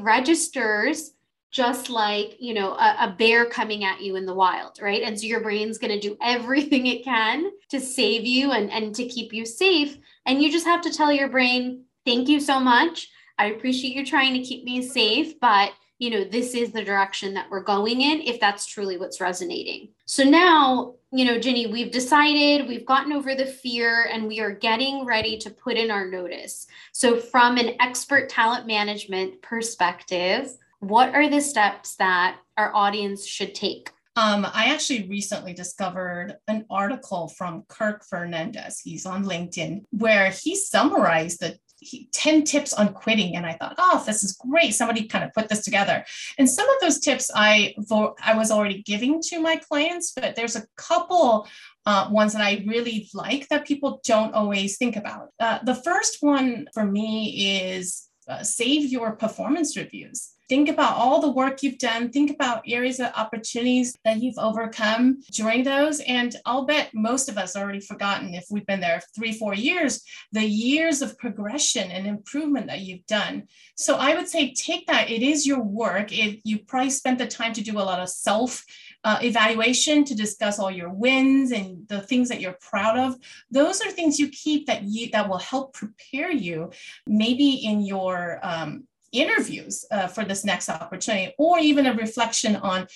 registers 0.00 1.12
just 1.50 1.90
like 1.90 2.36
you 2.38 2.54
know 2.54 2.74
a, 2.74 2.96
a, 3.00 3.14
bear 3.18 3.44
coming 3.44 3.82
at 3.82 4.00
you 4.00 4.16
in 4.16 4.24
the 4.24 4.34
wild 4.34 4.78
right? 4.80 5.02
And 5.02 5.18
so 5.18 5.26
your 5.26 5.40
brain's 5.40 5.78
going 5.78 5.92
to 5.92 6.08
do 6.08 6.16
everything 6.22 6.86
it 6.86 7.04
can 7.04 7.50
to 7.70 7.80
save 7.80 8.24
you 8.24 8.52
and, 8.52 8.70
and 8.70 8.94
to 8.94 9.06
keep 9.06 9.32
you 9.32 9.44
safe. 9.44 9.98
And 10.26 10.40
you 10.40 10.52
just 10.52 10.66
have 10.66 10.80
to 10.82 10.92
tell 10.92 11.12
your 11.12 11.28
brain 11.28 11.84
thank 12.06 12.28
you 12.28 12.40
so 12.40 12.60
much. 12.60 13.08
I 13.36 13.46
appreciate 13.46 13.96
you 13.96 14.06
trying 14.06 14.34
to 14.34 14.42
keep 14.42 14.64
me 14.64 14.80
safe 14.82 15.40
but 15.40 15.72
you 16.00 16.08
know, 16.08 16.24
this 16.24 16.54
is 16.54 16.72
the 16.72 16.82
direction 16.82 17.34
that 17.34 17.48
we're 17.50 17.62
going 17.62 18.00
in 18.00 18.22
if 18.22 18.40
that's 18.40 18.64
truly 18.64 18.96
what's 18.96 19.20
resonating. 19.20 19.90
So 20.06 20.24
now, 20.24 20.94
you 21.12 21.26
know, 21.26 21.38
Ginny, 21.38 21.66
we've 21.66 21.92
decided, 21.92 22.66
we've 22.66 22.86
gotten 22.86 23.12
over 23.12 23.34
the 23.34 23.44
fear, 23.44 24.08
and 24.10 24.26
we 24.26 24.40
are 24.40 24.50
getting 24.50 25.04
ready 25.04 25.36
to 25.38 25.50
put 25.50 25.76
in 25.76 25.90
our 25.90 26.06
notice. 26.08 26.66
So, 26.92 27.18
from 27.18 27.58
an 27.58 27.74
expert 27.80 28.30
talent 28.30 28.66
management 28.66 29.42
perspective, 29.42 30.52
what 30.78 31.14
are 31.14 31.28
the 31.28 31.40
steps 31.40 31.96
that 31.96 32.38
our 32.56 32.74
audience 32.74 33.26
should 33.26 33.54
take? 33.54 33.90
Um, 34.16 34.46
I 34.54 34.72
actually 34.72 35.06
recently 35.08 35.52
discovered 35.52 36.36
an 36.48 36.64
article 36.70 37.28
from 37.28 37.64
Kirk 37.68 38.04
Fernandez. 38.04 38.80
He's 38.80 39.06
on 39.06 39.24
LinkedIn 39.24 39.84
where 39.90 40.30
he 40.30 40.56
summarized 40.56 41.40
the 41.40 41.58
he, 41.80 42.08
10 42.12 42.44
tips 42.44 42.72
on 42.72 42.92
quitting. 42.92 43.36
And 43.36 43.46
i 43.46 43.54
thought 43.54 43.74
oh 43.78 44.02
this 44.06 44.22
is 44.22 44.32
great. 44.32 44.74
Somebody 44.74 45.06
kind 45.06 45.24
of 45.24 45.32
put 45.32 45.48
this 45.48 45.64
together. 45.64 46.04
And 46.38 46.48
some 46.48 46.68
of 46.68 46.76
those 46.80 47.00
tips 47.00 47.30
i 47.34 47.74
i 48.22 48.36
was 48.36 48.50
already 48.50 48.82
giving 48.82 49.20
to 49.22 49.40
my 49.40 49.56
clients 49.56 50.12
but 50.12 50.36
there's 50.36 50.56
a 50.56 50.66
couple 50.76 51.48
uh, 51.86 52.08
ones 52.10 52.32
that 52.34 52.42
i 52.42 52.62
really 52.66 53.08
like 53.14 53.48
that 53.48 53.66
people 53.66 54.00
don't 54.04 54.34
always 54.34 54.76
think 54.76 54.96
about. 54.96 55.28
Uh, 55.38 55.58
the 55.64 55.74
first 55.74 56.18
one 56.20 56.66
for 56.74 56.84
me 56.84 57.68
is 57.70 58.08
uh, 58.28 58.42
save 58.42 58.90
your 58.90 59.16
performance 59.16 59.76
reviews 59.76 60.34
think 60.50 60.68
about 60.68 60.96
all 60.96 61.20
the 61.20 61.30
work 61.30 61.62
you've 61.62 61.78
done. 61.78 62.10
Think 62.10 62.32
about 62.32 62.64
areas 62.66 62.98
of 62.98 63.12
opportunities 63.14 63.96
that 64.04 64.20
you've 64.20 64.36
overcome 64.36 65.20
during 65.30 65.62
those. 65.62 66.00
And 66.00 66.34
i'll 66.44 66.66
bet 66.66 66.90
most 66.92 67.28
of 67.28 67.38
us 67.38 67.54
already 67.56 67.78
forgotten 67.78 68.34
if 68.34 68.46
we've 68.50 68.66
been 68.66 68.80
there 68.80 69.00
three 69.14 69.32
four 69.32 69.54
years 69.54 70.02
the 70.32 70.44
years 70.44 71.02
of 71.02 71.16
progression 71.18 71.92
and 71.92 72.04
improvement 72.04 72.66
that 72.66 72.80
you've 72.80 73.06
done. 73.06 73.44
So 73.76 73.96
i 73.96 74.14
would 74.14 74.28
say 74.28 74.52
take 74.52 74.88
that. 74.88 75.08
It 75.08 75.22
is 75.22 75.46
your 75.46 75.62
work. 75.62 76.10
It, 76.12 76.40
you 76.42 76.58
probably 76.58 76.90
spent 76.90 77.18
the 77.18 77.28
time 77.28 77.52
to 77.52 77.62
do 77.62 77.78
a 77.78 77.88
lot 77.90 78.00
of 78.00 78.08
self 78.08 78.64
uh, 79.04 79.18
evaluation 79.22 80.04
to 80.04 80.14
discuss 80.14 80.58
all 80.58 80.70
your 80.70 80.90
wins 80.90 81.52
and 81.52 81.88
the 81.88 82.02
things 82.02 82.28
that 82.28 82.40
you're 82.40 82.58
proud 82.60 82.98
of. 82.98 83.16
Those 83.50 83.80
are 83.80 83.90
things 83.90 84.18
you 84.18 84.28
keep 84.28 84.66
that 84.66 84.82
you 84.82 85.10
that 85.12 85.28
will 85.28 85.38
help 85.38 85.74
prepare 85.74 86.30
you 86.30 86.70
maybe 87.06 87.50
in 87.64 87.80
your 87.80 88.40
um, 88.42 88.86
interviews 89.12 89.84
uh, 89.90 90.06
for 90.06 90.24
this 90.24 90.44
next 90.44 90.68
opportunity, 90.68 91.34
or 91.38 91.58
even 91.58 91.86
a 91.86 91.94
reflection 91.94 92.56
on 92.56 92.86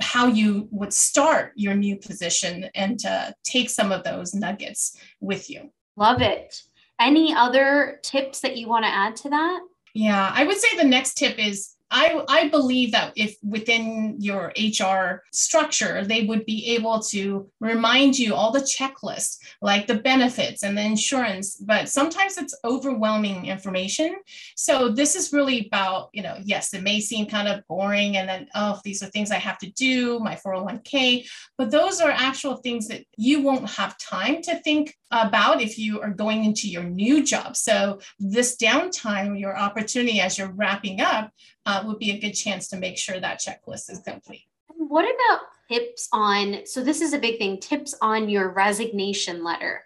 how 0.00 0.26
you 0.26 0.68
would 0.70 0.92
start 0.92 1.52
your 1.56 1.74
new 1.74 1.96
position 1.96 2.68
and 2.74 2.98
to 3.00 3.34
take 3.44 3.70
some 3.70 3.90
of 3.90 4.04
those 4.04 4.34
nuggets 4.34 4.98
with 5.20 5.48
you. 5.48 5.70
Love 5.96 6.20
it. 6.20 6.62
Any 7.00 7.34
other 7.34 8.00
tips 8.02 8.40
that 8.40 8.56
you 8.56 8.68
want 8.68 8.84
to 8.84 8.90
add 8.90 9.16
to 9.16 9.30
that? 9.30 9.60
Yeah, 9.94 10.30
I 10.34 10.44
would 10.44 10.58
say 10.58 10.76
the 10.76 10.84
next 10.84 11.14
tip 11.14 11.38
is 11.38 11.74
I, 11.90 12.22
I 12.28 12.48
believe 12.48 12.92
that 12.92 13.12
if 13.16 13.36
within 13.42 14.16
your 14.18 14.52
HR 14.58 15.22
structure, 15.32 16.04
they 16.04 16.24
would 16.24 16.44
be 16.44 16.74
able 16.74 17.00
to 17.00 17.50
remind 17.60 18.18
you 18.18 18.34
all 18.34 18.50
the 18.50 18.60
checklists, 18.60 19.38
like 19.62 19.86
the 19.86 19.94
benefits 19.94 20.62
and 20.62 20.76
the 20.76 20.82
insurance, 20.82 21.56
but 21.56 21.88
sometimes 21.88 22.36
it's 22.36 22.58
overwhelming 22.64 23.46
information. 23.46 24.16
So 24.56 24.90
this 24.90 25.16
is 25.16 25.32
really 25.32 25.66
about, 25.66 26.10
you 26.12 26.22
know, 26.22 26.36
yes, 26.42 26.74
it 26.74 26.82
may 26.82 27.00
seem 27.00 27.26
kind 27.26 27.48
of 27.48 27.66
boring 27.68 28.16
and 28.16 28.28
then, 28.28 28.48
oh, 28.54 28.80
these 28.84 29.02
are 29.02 29.06
things 29.06 29.30
I 29.30 29.36
have 29.38 29.58
to 29.58 29.70
do, 29.70 30.18
my 30.20 30.34
401k, 30.34 31.26
but 31.56 31.70
those 31.70 32.00
are 32.00 32.10
actual 32.10 32.56
things 32.56 32.88
that 32.88 33.04
you 33.16 33.40
won't 33.40 33.68
have 33.70 33.98
time 33.98 34.42
to 34.42 34.56
think 34.60 34.94
about 35.10 35.62
if 35.62 35.78
you 35.78 36.00
are 36.00 36.10
going 36.10 36.44
into 36.44 36.68
your 36.68 36.84
new 36.84 37.22
job. 37.24 37.56
So 37.56 38.00
this 38.18 38.56
downtime, 38.56 39.38
your 39.38 39.56
opportunity 39.56 40.20
as 40.20 40.36
you're 40.36 40.52
wrapping 40.52 41.00
up, 41.00 41.32
uh, 41.66 41.84
would 41.86 41.98
be 41.98 42.12
a 42.12 42.18
good 42.18 42.32
chance 42.32 42.68
to 42.68 42.76
make 42.76 42.98
sure 42.98 43.18
that 43.18 43.40
checklist 43.40 43.90
is 43.90 44.00
complete. 44.04 44.46
What 44.68 45.04
about 45.04 45.40
tips 45.70 46.08
on? 46.12 46.66
So 46.66 46.82
this 46.82 47.00
is 47.00 47.12
a 47.12 47.18
big 47.18 47.38
thing. 47.38 47.58
Tips 47.60 47.94
on 48.00 48.28
your 48.28 48.50
resignation 48.52 49.42
letter. 49.42 49.82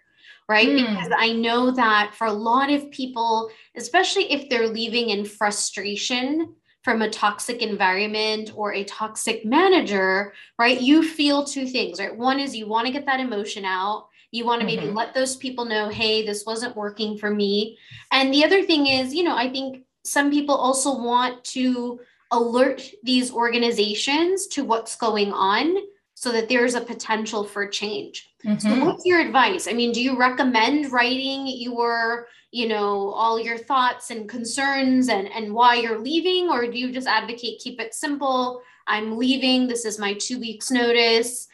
Right. 0.49 0.67
Mm. 0.67 0.89
Because 0.89 1.11
I 1.17 1.31
know 1.31 1.71
that 1.71 2.13
for 2.15 2.27
a 2.27 2.33
lot 2.33 2.69
of 2.69 2.91
people, 2.91 3.49
especially 3.77 4.31
if 4.31 4.49
they're 4.49 4.67
leaving 4.67 5.09
in 5.09 5.23
frustration 5.23 6.55
from 6.83 7.01
a 7.01 7.09
toxic 7.09 7.61
environment 7.61 8.51
or 8.53 8.73
a 8.73 8.83
toxic 8.83 9.45
manager, 9.45 10.33
right? 10.59 10.81
You 10.81 11.01
feel 11.01 11.45
two 11.45 11.65
things, 11.65 11.97
right? 11.97 12.15
One 12.15 12.41
is 12.41 12.53
you 12.53 12.67
want 12.67 12.87
to 12.87 12.93
get 12.93 13.05
that 13.05 13.21
emotion 13.21 13.63
out 13.63 14.09
you 14.33 14.45
want 14.45 14.59
to 14.59 14.65
maybe 14.65 14.87
mm-hmm. 14.87 14.97
let 14.97 15.13
those 15.13 15.35
people 15.35 15.63
know, 15.63 15.89
hey, 15.89 16.25
this 16.25 16.43
wasn't 16.43 16.75
working 16.75 17.19
for 17.19 17.29
me. 17.29 17.77
And 18.11 18.33
the 18.33 18.43
other 18.43 18.63
thing 18.63 18.87
is, 18.87 19.13
you 19.13 19.23
know, 19.23 19.37
I 19.37 19.47
think 19.47 19.85
some 20.03 20.31
people 20.31 20.55
also 20.55 20.97
want 20.97 21.43
to 21.45 21.99
alert 22.31 22.81
these 23.03 23.31
organizations 23.31 24.47
to 24.47 24.63
what's 24.63 24.95
going 24.95 25.31
on 25.31 25.77
so 26.15 26.31
that 26.31 26.49
there's 26.49 26.73
a 26.73 26.81
potential 26.81 27.43
for 27.43 27.67
change. 27.67 28.33
Mm-hmm. 28.43 28.57
So 28.57 28.85
what's 28.85 29.05
your 29.05 29.19
advice? 29.19 29.67
I 29.67 29.73
mean, 29.73 29.91
do 29.91 30.01
you 30.01 30.17
recommend 30.17 30.91
writing 30.91 31.45
your, 31.45 32.25
you 32.49 32.67
know, 32.67 33.09
all 33.09 33.39
your 33.39 33.59
thoughts 33.59 34.09
and 34.09 34.27
concerns 34.27 35.09
and 35.09 35.27
and 35.27 35.53
why 35.53 35.75
you're 35.75 35.99
leaving 35.99 36.49
or 36.49 36.65
do 36.65 36.79
you 36.79 36.91
just 36.91 37.07
advocate 37.07 37.59
keep 37.59 37.79
it 37.79 37.93
simple? 37.93 38.63
I'm 38.87 39.15
leaving. 39.15 39.67
This 39.67 39.85
is 39.85 39.99
my 39.99 40.15
2 40.15 40.39
weeks 40.39 40.71
notice. 40.71 41.47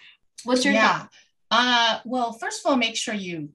What's 0.45 0.63
your 0.63 0.75
yeah. 0.75 0.99
Thought? 0.99 1.09
Uh, 1.51 1.99
well, 2.05 2.33
first 2.33 2.63
of 2.63 2.69
all, 2.69 2.77
make 2.77 2.95
sure 2.95 3.13
you 3.13 3.49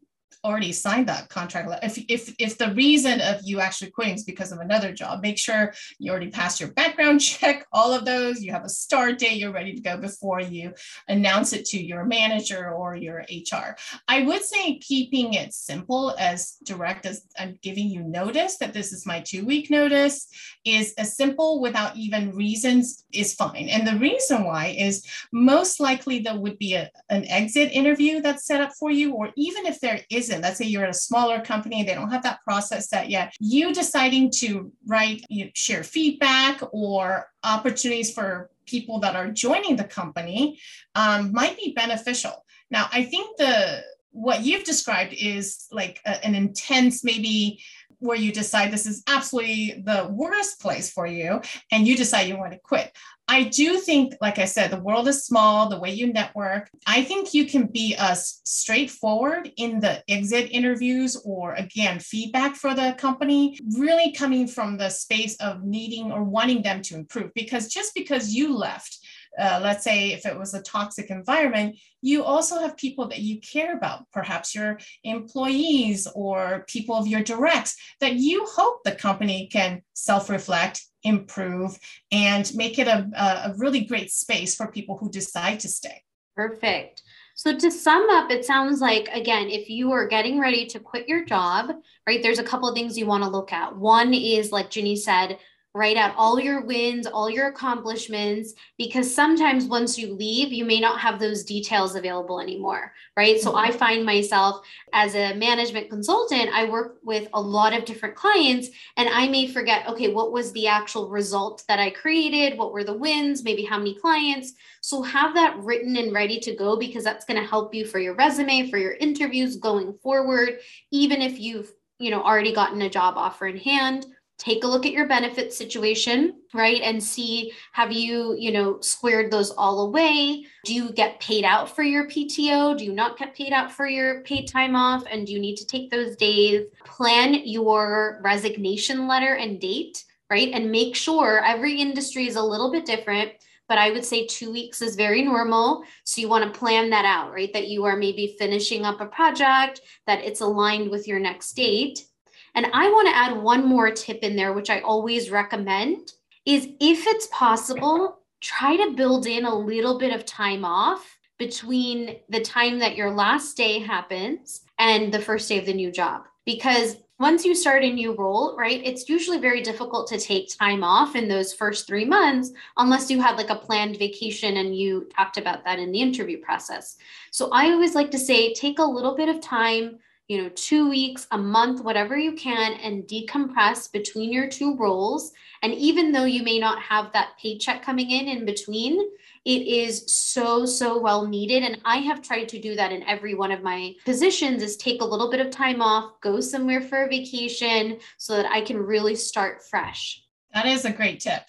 already 0.45 0.73
signed 0.73 1.09
that 1.09 1.29
contract. 1.29 1.71
If, 1.83 1.99
if, 2.09 2.35
if 2.39 2.59
the 2.59 2.73
reason 2.75 3.21
of 3.21 3.41
you 3.43 3.61
actually 3.61 3.91
quitting 3.91 4.15
is 4.15 4.25
because 4.25 4.53
of 4.53 4.59
another 4.59 4.93
job, 4.93 5.23
make 5.23 5.39
sure 5.39 5.73
you 5.99 6.11
already 6.11 6.31
passed 6.31 6.61
your 6.61 6.71
background 6.73 7.21
check, 7.21 7.67
all 7.73 7.93
of 7.93 8.05
those, 8.05 8.43
you 8.43 8.53
have 8.53 8.65
a 8.65 8.69
start 8.69 9.19
date, 9.19 9.39
you're 9.39 9.53
ready 9.53 9.75
to 9.75 9.81
go 9.81 9.97
before 9.97 10.41
you 10.41 10.73
announce 11.09 11.53
it 11.53 11.65
to 11.67 11.83
your 11.83 12.05
manager 12.05 12.71
or 12.71 12.95
your 12.95 13.25
HR. 13.31 13.77
I 14.07 14.23
would 14.23 14.45
say 14.45 14.79
keeping 14.79 15.35
it 15.35 15.55
simple 15.55 16.15
as 16.19 16.57
direct 16.65 17.07
as 17.07 17.23
I'm 17.39 17.59
giving 17.63 17.89
you 17.89 18.03
notice 18.03 18.59
that 18.59 18.75
this 18.75 18.93
is 18.93 19.07
my 19.07 19.21
two 19.21 19.47
week 19.47 19.71
notice 19.71 20.29
is 20.65 20.95
as 20.99 21.17
simple 21.17 21.61
without 21.61 21.97
even 21.97 22.35
reasons 22.35 23.05
is 23.13 23.35
fine. 23.35 23.69
And 23.69 23.87
the 23.87 23.99
reason 23.99 24.45
why 24.45 24.75
is 24.79 25.05
most 25.33 25.81
likely 25.81 26.19
there 26.19 26.39
would 26.39 26.59
be 26.59 26.75
a, 26.75 26.91
an 27.09 27.27
exit 27.27 27.73
interview 27.73 28.21
that's 28.21 28.47
set 28.47 28.61
up 28.61 28.73
for 28.79 28.91
you, 28.91 29.13
or 29.13 29.31
even 29.37 29.67
if 29.67 29.81
there 29.81 30.01
isn't, 30.11 30.34
Let's 30.43 30.59
say 30.59 30.67
you're 30.67 30.85
at 30.85 30.91
a 30.91 30.95
smaller 30.95 31.41
company, 31.41 31.83
they 31.83 31.95
don't 31.95 32.11
have 32.11 32.23
that 32.23 32.43
process 32.45 32.89
set 32.89 33.11
yet. 33.11 33.35
You 33.41 33.75
deciding 33.75 34.31
to 34.37 34.73
write, 34.87 35.25
you 35.29 35.51
share 35.55 35.83
feedback 35.83 36.61
or 36.73 37.29
opportunities 37.43 38.13
for 38.13 38.51
people 38.67 38.99
that 39.01 39.17
are 39.17 39.31
joining 39.31 39.77
the 39.77 39.85
company 39.85 40.59
um, 40.95 41.33
might 41.33 41.57
be 41.57 41.73
beneficial. 41.75 42.45
Now, 42.71 42.89
I 42.93 43.05
think 43.05 43.37
the 43.37 43.83
what 44.15 44.43
you've 44.45 44.65
described 44.65 45.13
is 45.13 45.67
like 45.73 46.01
a, 46.07 46.25
an 46.25 46.37
intense, 46.37 47.03
maybe 47.03 47.61
where 48.05 48.17
you 48.17 48.33
decide 48.33 48.71
this 48.71 48.87
is 48.87 49.03
absolutely 49.09 49.83
the 49.85 50.09
worst 50.11 50.61
place 50.61 50.91
for 50.91 51.07
you 51.07 51.41
and 51.73 51.87
you 51.87 51.97
decide 51.97 52.29
you 52.29 52.37
want 52.37 52.53
to 52.53 52.59
quit. 52.59 52.93
I 53.27 53.45
do 53.45 53.79
think, 53.79 54.15
like 54.21 54.39
I 54.39 54.45
said, 54.45 54.71
the 54.71 54.81
world 54.81 55.09
is 55.09 55.25
small, 55.25 55.69
the 55.71 55.81
way 55.81 55.91
you 55.91 56.13
network. 56.13 56.69
I 56.87 57.03
think 57.03 57.33
you 57.33 57.47
can 57.47 57.67
be 57.67 57.97
as 57.99 58.43
straightforward 58.45 59.51
in 59.57 59.81
the 59.81 60.03
exit 60.09 60.51
interviews 60.51 61.17
or, 61.25 61.55
again, 61.55 62.01
feedback 62.01 62.55
for 62.55 62.75
the 62.75 62.95
company, 62.99 63.59
really 63.79 64.13
coming 64.13 64.47
from 64.47 64.77
the 64.77 64.91
space 64.91 65.37
of 65.37 65.65
needing 65.65 66.13
or 66.13 66.23
wanting 66.23 66.61
them 66.63 66.83
to 66.83 66.97
improve. 66.97 67.33
Because 67.35 67.69
just 67.69 67.95
because 67.95 68.35
you 68.35 68.55
left, 68.55 68.99
uh, 69.39 69.61
let's 69.63 69.85
say 69.85 70.13
if 70.13 70.27
it 70.27 70.39
was 70.39 70.55
a 70.55 70.63
toxic 70.63 71.11
environment, 71.11 71.77
you 72.01 72.23
also 72.23 72.61
have 72.61 72.77
people 72.77 73.09
that 73.09 73.21
you 73.21 73.41
care 73.41 73.77
about, 73.77 74.11
perhaps 74.13 74.55
your 74.55 74.79
employees 75.03 76.07
or 76.15 76.65
people 76.69 76.97
of 76.97 77.07
your 77.07 77.23
directs 77.23 77.77
that 78.01 78.15
you 78.15 78.45
hope 78.47 78.83
the 78.85 78.93
company 78.93 79.49
can 79.51 79.83
self 79.95 80.29
reflect, 80.29 80.83
improve, 81.03 81.79
and 82.13 82.55
make 82.55 82.79
it 82.79 82.87
a, 82.87 83.09
a 83.47 83.55
really 83.57 83.85
great 83.85 84.11
space 84.11 84.55
for 84.55 84.71
people 84.71 84.99
who 84.99 85.11
decide 85.11 85.61
to 85.61 85.69
stay. 85.69 86.03
Perfect. 86.37 87.03
So 87.37 87.57
to 87.57 87.71
sum 87.71 88.09
up, 88.11 88.31
it 88.31 88.45
sounds 88.45 88.81
like 88.81 89.09
again, 89.13 89.49
if 89.49 89.69
you 89.69 89.91
are 89.93 90.07
getting 90.07 90.39
ready 90.39 90.67
to 90.67 90.79
quit 90.79 91.09
your 91.09 91.25
job, 91.25 91.71
right, 92.07 92.23
there's 92.23 92.39
a 92.39 92.45
couple 92.45 92.69
of 92.69 92.77
things 92.77 92.97
you 92.97 93.07
want 93.07 93.25
to 93.25 93.31
look 93.31 93.53
at. 93.53 93.77
One 93.77 94.15
is 94.15 94.53
like 94.53 94.71
Ginny 94.71 94.95
said, 94.95 95.39
write 95.75 95.97
out 95.97 96.15
all 96.17 96.39
your 96.39 96.65
wins, 96.65 97.05
all 97.05 97.29
your 97.29 97.49
accomplishments, 97.49 98.55
because 98.79 99.13
sometimes 99.13 99.65
once 99.65 99.99
you 99.99 100.15
leave, 100.15 100.53
you 100.53 100.65
may 100.65 100.79
not 100.79 101.01
have 101.01 101.19
those 101.19 101.43
details 101.43 101.97
available 101.97 102.41
anymore, 102.41 102.93
right? 103.17 103.41
So 103.41 103.57
I 103.57 103.69
mm-hmm. 103.69 103.79
find 103.79 104.07
myself 104.07 104.65
as 104.93 105.17
a 105.17 105.35
management 105.35 105.91
consultant, 105.91 106.51
I 106.55 106.71
work 106.71 106.99
with 107.03 107.29
a 107.35 107.41
lot 107.41 107.73
of 107.73 107.85
different 107.85 108.15
clients, 108.15 108.69
and 108.97 109.09
I 109.09 109.27
may 109.27 109.49
forget, 109.49 109.89
okay, 109.89 110.13
what 110.13 110.31
was 110.31 110.53
the 110.53 110.69
actual 110.69 111.09
result 111.09 111.65
that 111.67 111.81
I 111.81 111.91
created? 111.91 112.57
What 112.57 112.73
were 112.73 112.85
the 112.85 112.97
wins? 112.97 113.43
Maybe 113.43 113.65
how 113.65 113.79
many 113.79 113.99
clients? 113.99 114.53
So 114.81 115.03
have 115.03 115.35
that 115.35 115.59
written 115.59 115.97
and 115.97 116.13
ready 116.13 116.39
to 116.41 116.55
go 116.55 116.77
because 116.77 117.03
that's 117.03 117.25
going 117.25 117.41
to 117.43 117.49
help 117.49 117.75
you 117.75 117.85
for 117.85 117.99
your 117.99 118.15
resume, 118.15 118.71
for 118.71 118.79
your 118.79 118.93
interviews 118.93 119.57
going 119.57 119.95
forward, 120.03 120.61
even 120.93 121.21
if 121.21 121.41
you've 121.41 121.73
you 121.99 122.11
know 122.11 122.23
already 122.23 122.53
gotten 122.53 122.83
a 122.83 122.91
job 122.91 123.15
offer 123.17 123.47
in 123.47 123.57
hand 123.57 124.07
take 124.39 124.65
a 124.65 124.67
look 124.67 124.85
at 124.85 124.93
your 124.93 125.07
benefit 125.07 125.53
situation 125.53 126.35
right 126.53 126.81
and 126.83 127.03
see 127.03 127.53
have 127.73 127.93
you 127.93 128.35
you 128.39 128.53
know 128.53 128.81
squared 128.81 129.31
those 129.31 129.51
all 129.53 129.87
away 129.87 130.45
do 130.65 130.75
you 130.75 130.93
get 130.93 131.21
paid 131.21 131.45
out 131.45 131.75
for 131.75 131.83
your 131.83 132.07
pto 132.09 132.77
do 132.77 132.85
you 132.85 132.93
not 132.93 133.19
get 133.19 133.35
paid 133.35 133.53
out 133.53 133.71
for 133.71 133.87
your 133.87 134.23
paid 134.23 134.47
time 134.47 134.75
off 134.75 135.05
and 135.11 135.27
do 135.27 135.33
you 135.33 135.41
need 135.41 135.57
to 135.57 135.67
take 135.67 135.91
those 135.91 136.17
days 136.17 136.67
plan 136.85 137.35
your 137.45 138.21
resignation 138.23 139.07
letter 139.07 139.35
and 139.37 139.61
date 139.61 140.05
right 140.31 140.51
and 140.53 140.71
make 140.71 140.97
sure 140.97 141.45
every 141.45 141.81
industry 141.81 142.27
is 142.27 142.37
a 142.37 142.43
little 142.43 142.73
bit 142.73 142.85
different 142.85 143.33
but 143.69 143.79
I 143.79 143.91
would 143.91 144.05
say 144.05 144.27
two 144.27 144.53
weeks 144.53 144.83
is 144.83 144.95
very 144.95 145.23
normal. 145.23 145.85
So 146.05 146.21
you 146.21 146.29
want 146.29 146.45
to 146.45 146.59
plan 146.59 146.91
that 146.91 147.05
out, 147.05 147.33
right? 147.33 147.53
That 147.53 147.69
you 147.69 147.85
are 147.85 147.97
maybe 147.97 148.37
finishing 148.39 148.85
up 148.85 149.01
a 149.01 149.07
project, 149.07 149.81
that 150.07 150.23
it's 150.23 150.43
aligned 150.43 150.91
with 150.91 151.09
your 151.09 151.19
next 151.19 151.55
date. 151.55 152.05
And 152.55 152.67
I 152.73 152.89
want 152.89 153.09
to 153.09 153.17
add 153.17 153.37
one 153.37 153.67
more 153.67 153.91
tip 153.91 154.21
in 154.23 154.37
there, 154.37 154.53
which 154.53 154.71
I 154.71 154.81
always 154.81 155.31
recommend 155.31 156.13
is 156.47 156.69
if 156.81 157.07
it's 157.07 157.29
possible, 157.33 158.19
try 158.41 158.77
to 158.77 158.95
build 158.95 159.27
in 159.27 159.45
a 159.45 159.55
little 159.55 159.99
bit 159.99 160.15
of 160.15 160.25
time 160.25 160.65
off 160.65 161.19
between 161.39 162.17
the 162.29 162.41
time 162.41 162.79
that 162.79 162.97
your 162.97 163.11
last 163.11 163.57
day 163.57 163.79
happens 163.79 164.63
and 164.79 165.13
the 165.13 165.21
first 165.21 165.49
day 165.49 165.59
of 165.59 165.67
the 165.67 165.73
new 165.73 165.91
job. 165.91 166.23
Because 166.45 166.97
once 167.19 167.45
you 167.45 167.55
start 167.55 167.85
a 167.85 167.91
new 167.91 168.13
role, 168.13 168.57
right, 168.57 168.83
it's 168.85 169.09
usually 169.09 169.39
very 169.39 169.63
difficult 169.63 170.07
to 170.09 170.19
take 170.19 170.57
time 170.59 170.85
off 170.85 171.17
in 171.17 171.29
those 171.29 171.55
first 171.55 171.87
three 171.87 172.05
months 172.05 172.51
unless 172.77 173.11
you 173.11 173.21
had 173.21 173.37
like 173.37 173.51
a 173.51 173.57
planned 173.57 173.99
vacation 173.99 174.59
and 174.59 174.77
you 174.77 175.09
talked 175.17 175.39
about 175.39 175.65
that 175.65 175.79
in 175.79 175.93
the 175.93 176.01
interview 176.01 176.39
process. 176.39 176.97
So 177.31 177.51
I 177.53 177.71
always 177.71 177.95
like 177.95 178.11
to 178.11 178.19
say 178.19 178.53
take 178.53 178.79
a 178.79 178.85
little 178.85 179.17
bit 179.17 179.29
of 179.29 179.41
time 179.41 179.99
you 180.29 180.43
know, 180.43 180.49
two 180.55 180.89
weeks, 180.89 181.27
a 181.33 181.39
month, 181.39 181.83
whatever 181.83 182.17
you 182.17 182.33
can, 182.33 182.73
and 182.75 183.05
decompress 183.05 183.93
between 183.93 184.33
your 184.33 184.49
two 184.49 184.77
roles. 184.77 185.33
And 185.63 185.75
even 185.75 186.13
though 186.13 186.25
you 186.25 186.43
may 186.43 186.59
not 186.59 186.81
have 186.81 187.13
that 187.13 187.37
paycheck 187.41 187.83
coming 187.83 188.11
in 188.11 188.29
in 188.29 188.45
between, 188.47 188.99
it 189.45 189.67
is 189.67 190.05
so, 190.11 190.65
so 190.65 190.99
well 190.99 191.27
needed. 191.27 191.63
And 191.63 191.81
I 191.85 191.99
have 191.99 192.23
tried 192.23 192.49
to 192.51 192.61
do 192.61 192.75
that 192.75 192.93
in 192.93 193.03
every 193.03 193.35
one 193.35 193.53
of 193.53 193.63
my 193.63 193.95
positions 194.07 194.63
is 194.63 194.77
take 194.77 195.03
a 195.03 195.07
little 195.07 195.31
bit 195.31 195.41
of 195.41 195.51
time 195.51 195.83
off, 195.83 196.21
go 196.23 196.41
somewhere 196.41 196.81
for 196.81 197.05
a 197.05 197.09
vacation 197.09 197.99
so 198.17 198.37
that 198.37 198.51
I 198.51 198.63
can 198.63 198.79
really 198.79 199.17
start 199.17 199.63
fresh. 199.63 200.23
That 200.55 200.67
is 200.67 200.87
a 200.87 200.93
great 200.93 201.21
tip. 201.21 201.43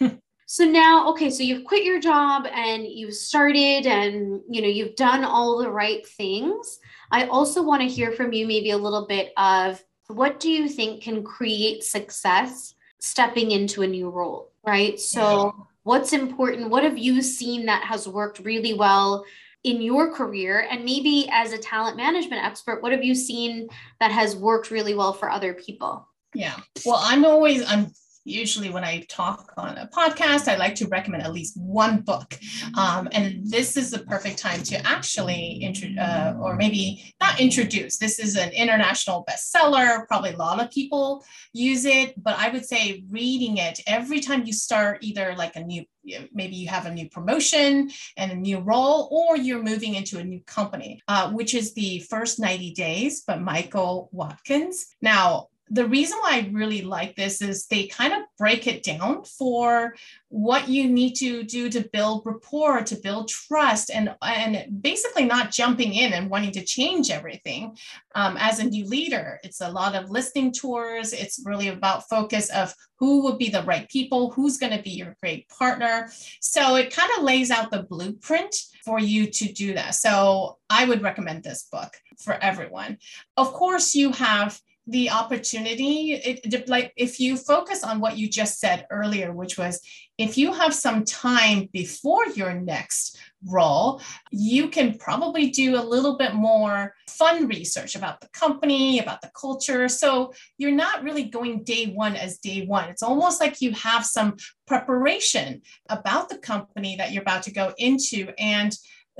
so 0.50 0.64
now 0.64 1.08
okay 1.08 1.30
so 1.30 1.44
you've 1.44 1.64
quit 1.64 1.84
your 1.84 2.00
job 2.00 2.44
and 2.52 2.84
you've 2.84 3.14
started 3.14 3.86
and 3.86 4.40
you 4.50 4.60
know 4.60 4.68
you've 4.68 4.96
done 4.96 5.22
all 5.22 5.58
the 5.58 5.70
right 5.70 6.04
things 6.06 6.80
I 7.12 7.26
also 7.26 7.62
want 7.62 7.82
to 7.82 7.88
hear 7.88 8.12
from 8.12 8.32
you 8.32 8.46
maybe 8.46 8.70
a 8.70 8.76
little 8.76 9.06
bit 9.06 9.32
of 9.36 9.82
what 10.08 10.40
do 10.40 10.50
you 10.50 10.68
think 10.68 11.02
can 11.02 11.22
create 11.22 11.84
success 11.84 12.74
stepping 12.98 13.50
into 13.50 13.82
a 13.82 13.86
new 13.86 14.10
role, 14.10 14.52
right? 14.66 14.98
So, 14.98 15.66
what's 15.84 16.12
important? 16.12 16.70
What 16.70 16.84
have 16.84 16.98
you 16.98 17.22
seen 17.22 17.66
that 17.66 17.84
has 17.84 18.08
worked 18.08 18.40
really 18.40 18.74
well 18.74 19.24
in 19.64 19.80
your 19.80 20.12
career? 20.12 20.66
And 20.70 20.84
maybe 20.84 21.28
as 21.32 21.52
a 21.52 21.58
talent 21.58 21.96
management 21.96 22.44
expert, 22.44 22.82
what 22.82 22.92
have 22.92 23.04
you 23.04 23.14
seen 23.14 23.68
that 24.00 24.10
has 24.10 24.36
worked 24.36 24.70
really 24.70 24.94
well 24.94 25.12
for 25.12 25.30
other 25.30 25.54
people? 25.54 26.06
Yeah. 26.34 26.56
Well, 26.84 27.00
I'm 27.02 27.24
always 27.24 27.64
I'm 27.68 27.92
usually 28.24 28.70
when 28.70 28.84
I 28.84 29.00
talk 29.08 29.52
on 29.56 29.78
a 29.78 29.88
podcast, 29.88 30.48
I 30.48 30.56
like 30.56 30.74
to 30.76 30.88
recommend 30.88 31.22
at 31.22 31.32
least 31.32 31.56
one 31.56 32.00
book. 32.02 32.38
Um, 32.76 33.08
and 33.12 33.48
this 33.50 33.76
is 33.76 33.90
the 33.90 34.00
perfect 34.00 34.38
time 34.38 34.62
to 34.64 34.86
actually, 34.86 35.60
intro- 35.62 36.00
uh, 36.00 36.36
or 36.40 36.56
maybe 36.56 37.14
not 37.20 37.40
introduce. 37.40 37.96
This 37.98 38.18
is 38.18 38.36
an 38.36 38.50
international 38.50 39.24
bestseller. 39.28 40.06
Probably 40.06 40.32
a 40.32 40.36
lot 40.36 40.62
of 40.62 40.70
people 40.70 41.24
use 41.52 41.84
it, 41.84 42.22
but 42.22 42.38
I 42.38 42.50
would 42.50 42.64
say 42.64 43.04
reading 43.10 43.56
it 43.56 43.80
every 43.86 44.20
time 44.20 44.44
you 44.44 44.52
start 44.52 44.98
either 45.02 45.34
like 45.36 45.56
a 45.56 45.64
new 45.64 45.84
maybe 46.32 46.56
you 46.56 46.68
have 46.68 46.86
a 46.86 46.94
new 46.94 47.08
promotion 47.10 47.90
and 48.16 48.32
a 48.32 48.34
new 48.34 48.58
role, 48.58 49.08
or 49.10 49.36
you're 49.36 49.62
moving 49.62 49.94
into 49.94 50.18
a 50.18 50.24
new 50.24 50.40
company, 50.46 51.02
uh, 51.08 51.30
which 51.30 51.54
is 51.54 51.74
the 51.74 52.00
first 52.00 52.40
90 52.40 52.72
days 52.72 53.22
by 53.22 53.36
Michael 53.36 54.08
Watkins. 54.12 54.86
Now, 55.02 55.48
the 55.72 55.86
reason 55.86 56.18
why 56.18 56.32
I 56.32 56.50
really 56.52 56.82
like 56.82 57.14
this 57.14 57.40
is 57.40 57.66
they 57.66 57.86
kind 57.86 58.12
of 58.12 58.22
break 58.36 58.66
it 58.66 58.82
down 58.82 59.22
for 59.22 59.94
what 60.28 60.68
you 60.68 60.90
need 60.90 61.14
to 61.14 61.44
do 61.44 61.70
to 61.70 61.88
build 61.92 62.22
rapport, 62.24 62.82
to 62.82 62.96
build 62.96 63.28
trust, 63.28 63.90
and, 63.94 64.14
and 64.20 64.82
basically 64.82 65.24
not 65.24 65.52
jumping 65.52 65.94
in 65.94 66.12
and 66.12 66.28
wanting 66.28 66.50
to 66.52 66.64
change 66.64 67.10
everything 67.10 67.76
um, 68.16 68.36
as 68.38 68.58
a 68.58 68.64
new 68.64 68.84
leader. 68.84 69.38
It's 69.44 69.60
a 69.60 69.70
lot 69.70 69.94
of 69.94 70.10
listening 70.10 70.52
tours. 70.52 71.12
It's 71.12 71.40
really 71.44 71.68
about 71.68 72.08
focus 72.08 72.50
of 72.50 72.74
who 72.98 73.22
would 73.22 73.38
be 73.38 73.48
the 73.48 73.62
right 73.62 73.88
people, 73.88 74.30
who's 74.32 74.58
going 74.58 74.76
to 74.76 74.82
be 74.82 74.90
your 74.90 75.16
great 75.20 75.48
partner. 75.48 76.10
So 76.40 76.74
it 76.76 76.94
kind 76.94 77.10
of 77.16 77.22
lays 77.22 77.52
out 77.52 77.70
the 77.70 77.84
blueprint 77.84 78.56
for 78.84 78.98
you 78.98 79.30
to 79.30 79.52
do 79.52 79.74
that. 79.74 79.94
So 79.94 80.58
I 80.68 80.84
would 80.84 81.02
recommend 81.02 81.44
this 81.44 81.68
book 81.70 81.92
for 82.18 82.34
everyone. 82.34 82.98
Of 83.36 83.52
course, 83.52 83.94
you 83.94 84.10
have 84.12 84.60
the 84.86 85.10
opportunity 85.10 86.12
it, 86.12 86.68
like 86.68 86.92
if 86.96 87.20
you 87.20 87.36
focus 87.36 87.84
on 87.84 88.00
what 88.00 88.16
you 88.16 88.28
just 88.28 88.58
said 88.58 88.86
earlier 88.90 89.32
which 89.32 89.58
was 89.58 89.80
if 90.18 90.36
you 90.36 90.52
have 90.52 90.74
some 90.74 91.04
time 91.04 91.68
before 91.72 92.26
your 92.28 92.54
next 92.54 93.18
role 93.46 94.00
you 94.30 94.68
can 94.68 94.96
probably 94.98 95.50
do 95.50 95.76
a 95.76 95.82
little 95.82 96.16
bit 96.16 96.34
more 96.34 96.94
fun 97.08 97.46
research 97.46 97.94
about 97.96 98.20
the 98.20 98.28
company 98.28 98.98
about 98.98 99.20
the 99.20 99.30
culture. 99.38 99.88
So 99.88 100.32
you're 100.58 100.70
not 100.72 101.02
really 101.02 101.24
going 101.24 101.64
day 101.64 101.92
one 101.92 102.16
as 102.16 102.38
day 102.38 102.64
one. 102.66 102.88
It's 102.88 103.02
almost 103.02 103.40
like 103.40 103.60
you 103.60 103.72
have 103.72 104.04
some 104.04 104.36
preparation 104.66 105.62
about 105.88 106.28
the 106.28 106.38
company 106.38 106.96
that 106.96 107.12
you're 107.12 107.22
about 107.22 107.42
to 107.44 107.52
go 107.52 107.72
into. 107.78 108.32
And 108.38 108.72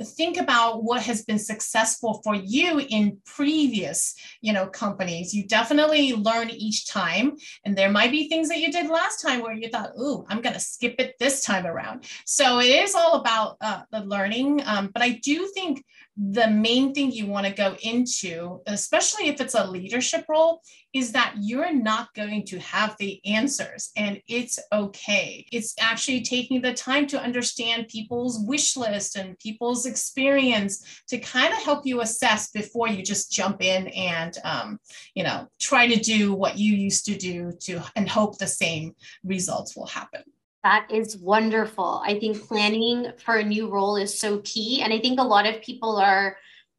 think 0.03 0.37
about 0.37 0.83
what 0.83 1.01
has 1.03 1.23
been 1.23 1.39
successful 1.39 2.21
for 2.23 2.35
you 2.35 2.79
in 2.89 3.17
previous 3.25 4.15
you 4.41 4.53
know 4.53 4.67
companies. 4.67 5.33
You 5.33 5.47
definitely 5.47 6.13
learn 6.13 6.49
each 6.49 6.87
time 6.87 7.37
and 7.65 7.77
there 7.77 7.91
might 7.91 8.11
be 8.11 8.29
things 8.29 8.49
that 8.49 8.59
you 8.59 8.71
did 8.71 8.89
last 8.89 9.21
time 9.21 9.41
where 9.41 9.53
you 9.53 9.69
thought 9.69 9.91
ooh 9.99 10.25
i'm 10.29 10.41
going 10.41 10.53
to 10.53 10.59
skip 10.59 10.95
it 10.99 11.15
this 11.19 11.43
time 11.43 11.65
around. 11.65 12.05
So 12.25 12.59
it 12.59 12.69
is 12.69 12.95
all 12.95 13.19
about 13.21 13.57
uh, 13.61 13.81
the 13.91 14.01
learning 14.01 14.61
um, 14.65 14.89
but 14.93 15.01
i 15.03 15.09
do 15.23 15.47
think 15.53 15.83
the 16.29 16.47
main 16.47 16.93
thing 16.93 17.11
you 17.11 17.25
want 17.25 17.47
to 17.47 17.51
go 17.51 17.75
into, 17.81 18.61
especially 18.67 19.27
if 19.27 19.41
it's 19.41 19.55
a 19.55 19.65
leadership 19.65 20.23
role, 20.29 20.61
is 20.93 21.13
that 21.13 21.33
you're 21.39 21.73
not 21.73 22.13
going 22.13 22.45
to 22.45 22.59
have 22.59 22.95
the 22.99 23.19
answers 23.25 23.89
and 23.97 24.21
it's 24.27 24.59
okay. 24.71 25.43
It's 25.51 25.73
actually 25.79 26.21
taking 26.21 26.61
the 26.61 26.73
time 26.73 27.07
to 27.07 27.19
understand 27.19 27.87
people's 27.87 28.39
wish 28.45 28.77
list 28.77 29.15
and 29.15 29.39
people's 29.39 29.87
experience 29.87 31.03
to 31.07 31.17
kind 31.17 31.51
of 31.53 31.63
help 31.63 31.87
you 31.87 32.01
assess 32.01 32.51
before 32.51 32.87
you 32.87 33.01
just 33.01 33.31
jump 33.31 33.63
in 33.63 33.87
and, 33.87 34.37
um, 34.43 34.77
you 35.15 35.23
know, 35.23 35.47
try 35.59 35.87
to 35.87 35.99
do 35.99 36.35
what 36.35 36.55
you 36.55 36.75
used 36.75 37.05
to 37.05 37.17
do 37.17 37.51
to 37.61 37.81
and 37.95 38.07
hope 38.07 38.37
the 38.37 38.45
same 38.45 38.93
results 39.23 39.75
will 39.75 39.87
happen. 39.87 40.21
That 40.63 40.87
is 40.91 41.17
wonderful. 41.17 42.01
I 42.05 42.19
think 42.19 42.47
planning 42.47 43.11
for 43.17 43.37
a 43.37 43.43
new 43.43 43.67
role 43.67 43.95
is 43.95 44.17
so 44.17 44.39
key. 44.43 44.81
And 44.83 44.93
I 44.93 44.99
think 44.99 45.19
a 45.19 45.23
lot 45.23 45.47
of 45.47 45.61
people 45.61 45.97
are 45.97 46.37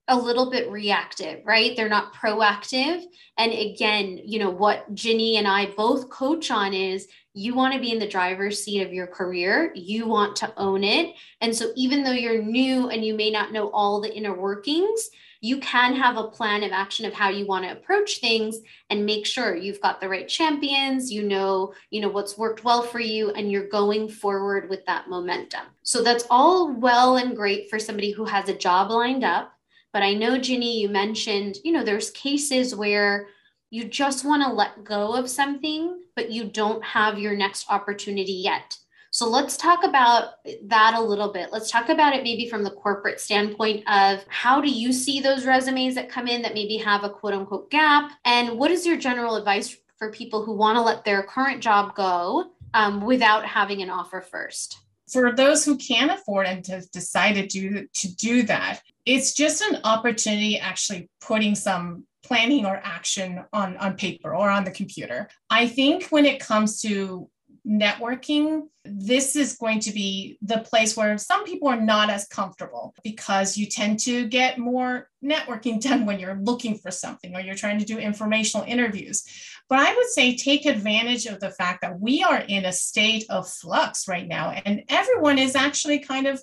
a 0.08 0.16
little 0.16 0.50
bit 0.50 0.70
reactive, 0.70 1.40
right? 1.44 1.76
They're 1.76 1.88
not 1.88 2.14
proactive. 2.14 3.02
And 3.38 3.52
again, 3.52 4.20
you 4.24 4.38
know, 4.38 4.50
what 4.50 4.92
Ginny 4.94 5.36
and 5.36 5.48
I 5.48 5.66
both 5.76 6.10
coach 6.10 6.50
on 6.50 6.74
is 6.74 7.08
you 7.34 7.54
want 7.54 7.74
to 7.74 7.80
be 7.80 7.92
in 7.92 7.98
the 7.98 8.08
driver's 8.08 8.62
seat 8.62 8.82
of 8.82 8.92
your 8.92 9.06
career, 9.06 9.72
you 9.74 10.06
want 10.06 10.36
to 10.36 10.52
own 10.56 10.84
it. 10.84 11.14
And 11.40 11.54
so, 11.54 11.72
even 11.76 12.02
though 12.02 12.12
you're 12.12 12.42
new 12.42 12.88
and 12.88 13.04
you 13.04 13.14
may 13.14 13.30
not 13.30 13.52
know 13.52 13.70
all 13.70 14.00
the 14.00 14.14
inner 14.14 14.34
workings, 14.34 15.10
you 15.42 15.59
can 15.59 15.94
have 15.94 16.16
a 16.16 16.28
plan 16.28 16.62
of 16.62 16.70
action 16.70 17.05
of 17.05 17.12
how 17.12 17.28
you 17.28 17.44
want 17.44 17.64
to 17.64 17.72
approach 17.72 18.20
things 18.20 18.61
and 18.90 19.05
make 19.05 19.26
sure 19.26 19.57
you've 19.57 19.81
got 19.81 20.00
the 20.00 20.09
right 20.09 20.28
champions 20.28 21.12
you 21.12 21.22
know 21.22 21.74
you 21.90 22.00
know 22.00 22.09
what's 22.09 22.38
worked 22.38 22.64
well 22.64 22.83
for 22.83 23.00
you 23.00 23.31
and 23.31 23.50
you're 23.50 23.68
going 23.68 24.09
forward 24.09 24.70
with 24.70 24.87
that 24.87 25.09
momentum. 25.11 25.66
So 25.83 26.02
that's 26.02 26.24
all 26.31 26.72
well 26.72 27.16
and 27.16 27.37
great 27.37 27.68
for 27.68 27.78
somebody 27.78 28.12
who 28.12 28.24
has 28.24 28.48
a 28.48 28.57
job 28.57 28.90
lined 28.90 29.24
up. 29.24 29.52
But 29.92 30.02
i 30.02 30.14
know 30.14 30.38
ginny 30.38 30.81
you 30.81 30.88
mentioned 30.88 31.59
you 31.64 31.72
know 31.72 31.85
there's 31.85 32.11
cases 32.12 32.74
where 32.74 33.26
you 33.70 33.85
just 33.85 34.24
want 34.24 34.42
to 34.42 34.52
let 34.52 34.85
go 34.85 35.14
of 35.14 35.28
something 35.28 36.02
but 36.14 36.31
you 36.31 36.44
don't 36.44 36.83
have 36.85 37.18
your 37.18 37.37
next 37.37 37.66
opportunity 37.70 38.33
yet 38.33 38.76
so 39.12 39.29
let's 39.29 39.59
talk 39.59 39.85
about 39.85 40.37
that 40.68 40.94
a 40.94 41.01
little 41.01 41.31
bit. 41.31 41.53
Let's 41.53 41.70
talk 41.70 41.90
about 41.90 42.14
it 42.14 42.22
maybe 42.22 42.48
from 42.48 42.64
the 42.64 42.70
corporate 42.70 43.20
standpoint 43.20 43.87
of 43.87 44.25
how 44.29 44.59
do 44.62 44.70
you 44.70 44.90
see 44.90 45.20
those 45.20 45.44
resumes 45.44 45.94
that 45.96 46.09
come 46.09 46.27
in 46.27 46.40
that 46.40 46.55
maybe 46.55 46.79
have 46.79 47.05
a 47.05 47.11
quote 47.11 47.35
unquote 47.35 47.70
gap? 47.70 48.12
And 48.25 48.59
what 48.59 48.70
is 48.70 48.87
your 48.87 48.96
general 48.96 49.37
advice 49.37 49.77
for 49.98 50.11
people 50.11 50.42
who 50.42 50.55
want 50.55 50.79
to 50.79 50.83
let 50.83 51.05
their 51.05 51.22
current 51.25 51.61
job 51.61 51.94
go 51.94 52.53
um, 52.72 53.05
without 53.05 53.44
having 53.44 53.83
an 53.83 53.90
offer 53.90 54.22
first? 54.22 54.79
For 55.12 55.31
those 55.31 55.62
who 55.62 55.77
can 55.77 56.09
afford 56.09 56.46
and 56.46 56.64
to 56.64 56.81
decide 56.90 57.35
to 57.35 57.46
do, 57.46 57.87
to 57.92 58.16
do 58.16 58.44
that, 58.44 58.81
it's 59.05 59.35
just 59.35 59.61
an 59.61 59.81
opportunity 59.85 60.59
actually 60.59 61.11
putting 61.20 61.55
some 61.55 62.07
planning 62.25 62.64
or 62.64 62.81
action 62.83 63.44
on, 63.53 63.77
on 63.77 63.94
paper 63.94 64.35
or 64.35 64.48
on 64.48 64.64
the 64.64 64.70
computer. 64.70 65.29
I 65.51 65.66
think 65.66 66.07
when 66.07 66.25
it 66.25 66.40
comes 66.40 66.81
to 66.81 67.29
networking, 67.66 68.62
this 68.85 69.37
is 69.37 69.57
going 69.57 69.79
to 69.81 69.92
be 69.92 70.38
the 70.42 70.59
place 70.59 70.96
where 70.96 71.16
some 71.16 71.44
people 71.44 71.68
are 71.68 71.81
not 71.81 72.11
as 72.11 72.27
comfortable 72.27 72.94
because 73.05 73.57
you 73.57 73.66
tend 73.66 74.01
to 74.01 74.27
get 74.27 74.59
more 74.59 75.09
networking 75.25 75.81
done 75.88 76.05
when 76.05 76.18
you're 76.18 76.40
looking 76.42 76.77
for 76.77 76.90
something 76.90 77.35
or 77.35 77.40
you're 77.40 77.55
trying 77.55 77.79
to 77.79 77.85
do 77.85 77.98
informational 77.98 78.66
interviews. 78.66 79.25
But 79.68 79.79
I 79.79 79.94
would 79.94 80.09
say 80.09 80.37
take 80.37 80.66
advantage 80.66 81.27
of 81.27 81.40
the 81.40 81.51
fact 81.51 81.83
that 81.83 82.01
we 82.01 82.22
are 82.22 82.40
in 82.40 82.64
a 82.64 82.72
state 82.72 83.25
of 83.31 83.48
flux 83.48 84.09
right 84.09 84.27
now, 84.27 84.51
and 84.51 84.83
everyone 84.88 85.38
is 85.38 85.55
actually 85.55 86.01
kind 86.01 86.27
of 86.27 86.42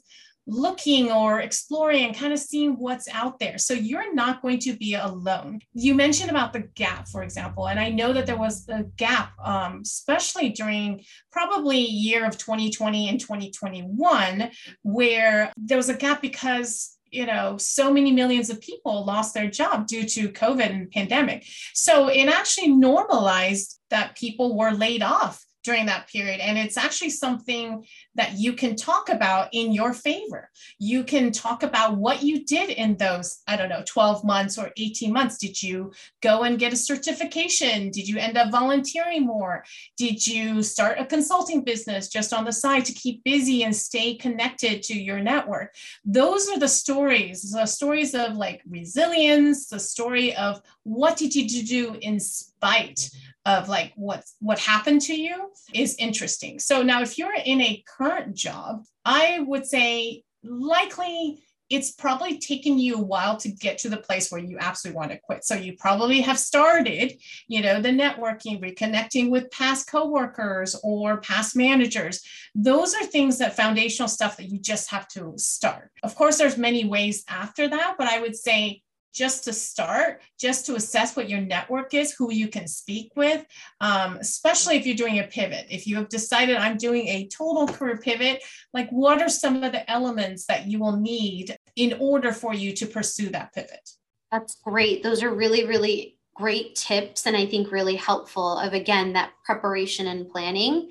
looking 0.50 1.12
or 1.12 1.40
exploring 1.40 2.06
and 2.06 2.16
kind 2.16 2.34
of 2.34 2.40
seeing 2.40 2.74
what's 2.74 3.08
out 3.10 3.40
there. 3.40 3.58
So 3.58 3.74
you're 3.74 4.14
not 4.14 4.42
going 4.42 4.60
to 4.60 4.74
be 4.74 4.96
alone. 4.96 5.62
You 5.74 5.94
mentioned 5.96 6.30
about 6.30 6.54
the 6.54 6.62
gap, 6.76 7.08
for 7.08 7.24
example, 7.24 7.68
and 7.68 7.80
I 7.80 7.90
know 7.90 8.14
that 8.14 8.26
there 8.26 8.38
was 8.38 8.68
a 8.70 8.84
gap, 8.98 9.32
um, 9.44 9.82
especially 9.84 10.50
during 10.50 11.04
probably 11.32 11.80
year 11.80 12.26
of 12.26 12.38
2020 12.38 13.10
and 13.10 13.20
2021, 13.20 14.52
where 14.84 15.52
there 15.58 15.78
was 15.78 15.90
a 15.90 15.96
gap 15.96 16.22
because 16.22 16.98
you 17.12 17.26
know 17.26 17.58
so 17.58 17.92
many 17.92 18.12
millions 18.12 18.50
of 18.52 18.62
people 18.62 19.04
lost 19.04 19.34
their 19.34 19.50
job 19.50 19.88
due 19.88 20.04
to 20.04 20.30
covid 20.30 20.70
and 20.70 20.92
pandemic 20.92 21.44
so 21.74 22.08
it 22.08 22.28
actually 22.28 22.68
normalized 22.68 23.80
that 23.90 24.16
people 24.16 24.56
were 24.56 24.72
laid 24.72 25.02
off 25.02 25.44
during 25.64 25.86
that 25.88 26.08
period. 26.08 26.40
And 26.40 26.58
it's 26.58 26.78
actually 26.78 27.10
something 27.10 27.86
that 28.16 28.38
you 28.38 28.54
can 28.54 28.76
talk 28.76 29.10
about 29.10 29.50
in 29.52 29.74
your 29.74 29.94
favor. 29.94 30.50
You 30.80 31.04
can 31.04 31.32
talk 31.32 31.64
about 31.64 31.98
what 31.98 32.24
you 32.24 32.46
did 32.46 32.70
in 32.70 32.98
those, 32.98 33.42
I 33.48 33.56
don't 33.56 33.70
know, 33.70 33.84
12 33.86 34.24
months 34.24 34.58
or 34.58 34.72
18 34.78 35.12
months. 35.12 35.38
Did 35.38 35.62
you 35.62 35.92
go 36.22 36.44
and 36.44 36.60
get 36.60 36.74
a 36.74 36.78
certification? 36.78 37.92
Did 37.92 38.08
you 38.08 38.18
end 38.18 38.38
up 38.38 38.52
volunteering 38.52 39.26
more? 39.26 39.64
Did 39.98 40.26
you 40.26 40.64
start 40.64 41.00
a 41.00 41.06
consulting 41.06 41.64
business 41.64 42.08
just 42.08 42.34
on 42.34 42.46
the 42.46 42.54
side 42.54 42.86
to 42.86 42.94
keep 42.94 43.24
busy 43.24 43.64
and 43.64 43.76
stay 43.76 44.16
connected 44.16 44.82
to 44.84 45.00
your 45.00 45.20
network? 45.20 45.76
Those 46.06 46.48
are 46.50 46.60
the 46.60 46.68
stories, 46.68 47.52
the 47.52 47.66
stories 47.66 48.16
of 48.16 48.38
like 48.38 48.62
resilience, 48.70 49.68
the 49.68 49.80
story 49.80 50.36
of 50.36 50.62
what 50.90 51.18
did 51.18 51.36
you 51.36 51.64
do 51.64 51.96
in 52.02 52.20
spite 52.20 53.12
of 53.46 53.70
like 53.70 53.94
what 53.96 54.24
what 54.40 54.58
happened 54.58 55.02
to 55.02 55.14
you 55.14 55.52
is 55.74 55.96
interesting. 56.00 56.58
So 56.60 56.82
now 56.82 57.04
if 57.04 57.18
you're 57.18 57.36
in 57.46 57.62
a 57.62 57.84
current 57.88 58.36
job, 58.36 58.84
I 59.06 59.40
would 59.40 59.68
say 59.68 60.24
likely 60.44 61.44
it's 61.70 61.92
probably 61.92 62.40
taken 62.40 62.80
you 62.80 62.96
a 62.96 63.02
while 63.02 63.38
to 63.38 63.50
get 63.50 63.78
to 63.78 63.90
the 63.90 63.98
place 63.98 64.32
where 64.32 64.42
you 64.42 64.58
absolutely 64.60 64.98
want 64.98 65.12
to 65.12 65.20
quit. 65.20 65.46
So 65.46 65.54
you 65.54 65.76
probably 65.78 66.22
have 66.22 66.40
started, 66.40 67.14
you 67.48 67.62
know, 67.62 67.80
the 67.80 67.90
networking, 67.90 68.60
reconnecting 68.60 69.30
with 69.30 69.52
past 69.52 69.88
coworkers 69.88 70.76
or 70.84 71.22
past 71.22 71.56
managers. 71.56 72.24
Those 72.56 72.96
are 72.96 73.06
things 73.06 73.38
that 73.38 73.56
foundational 73.56 74.08
stuff 74.08 74.38
that 74.38 74.50
you 74.50 74.58
just 74.58 74.90
have 74.90 75.08
to 75.10 75.34
start. 75.38 75.92
Of 76.02 76.16
course, 76.16 76.40
there's 76.40 76.58
many 76.58 76.86
ways 76.86 77.24
after 77.28 77.68
that, 77.68 77.96
but 78.00 78.08
I 78.08 78.20
would 78.20 78.36
say 78.36 78.82
just 79.14 79.44
to 79.46 79.54
start, 79.54 80.22
just 80.40 80.66
to 80.66 80.76
assess 80.76 81.16
what 81.16 81.30
your 81.30 81.42
network 81.42 81.94
is, 81.94 82.14
who 82.14 82.32
you 82.32 82.48
can 82.48 82.68
speak 82.68 83.12
with, 83.16 83.46
um, 83.82 84.18
especially 84.18 84.78
if 84.78 84.86
you're 84.86 84.96
doing 84.96 85.20
a 85.20 85.24
pivot. 85.24 85.66
If 85.70 85.88
you 85.88 85.96
have 85.98 86.10
decided 86.10 86.58
I'm 86.58 86.78
doing 86.78 87.08
a 87.08 87.28
total 87.28 87.68
career 87.68 87.98
pivot, 87.98 88.44
like 88.74 88.90
what 88.90 89.22
are 89.22 89.30
some 89.30 89.64
of 89.64 89.72
the 89.72 89.90
elements 89.90 90.46
that 90.46 90.68
you 90.68 90.80
will 90.80 90.98
need 90.98 91.58
in 91.76 91.98
order 92.00 92.32
for 92.32 92.54
you 92.54 92.74
to 92.74 92.86
pursue 92.86 93.30
that 93.30 93.54
pivot? 93.54 93.90
That's 94.32 94.56
great. 94.64 95.02
Those 95.02 95.24
are 95.24 95.34
really, 95.34 95.66
really 95.66 96.18
great 96.36 96.76
tips. 96.76 97.26
And 97.26 97.36
I 97.36 97.46
think 97.46 97.72
really 97.72 97.96
helpful 97.96 98.58
of, 98.58 98.74
again, 98.74 99.14
that 99.14 99.32
preparation 99.44 100.08
and 100.08 100.30
planning. 100.30 100.90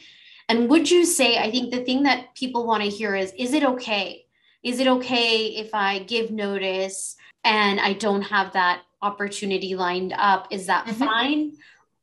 And 0.49 0.69
would 0.69 0.91
you 0.91 1.05
say, 1.05 1.39
I 1.39 1.51
think 1.51 1.71
the 1.71 1.85
thing 1.85 2.03
that 2.05 2.35
people 2.35 2.67
want 2.67 2.83
to 2.83 2.89
hear 2.89 3.15
is, 3.15 3.33
is 3.39 3.53
it 3.53 3.65
okay? 3.65 4.25
Is 4.63 4.81
it 4.81 4.89
okay 4.89 5.47
if 5.47 5.75
I 5.75 6.01
give 6.01 6.31
notice? 6.31 7.17
And 7.45 7.81
I 7.81 7.95
don't 7.95 8.23
have 8.23 8.53
that 8.53 8.83
opportunity 9.03 9.75
lined 9.75 10.13
up, 10.17 10.49
is 10.51 10.67
that 10.67 10.87
mm-hmm. 10.87 11.05
fine? 11.05 11.53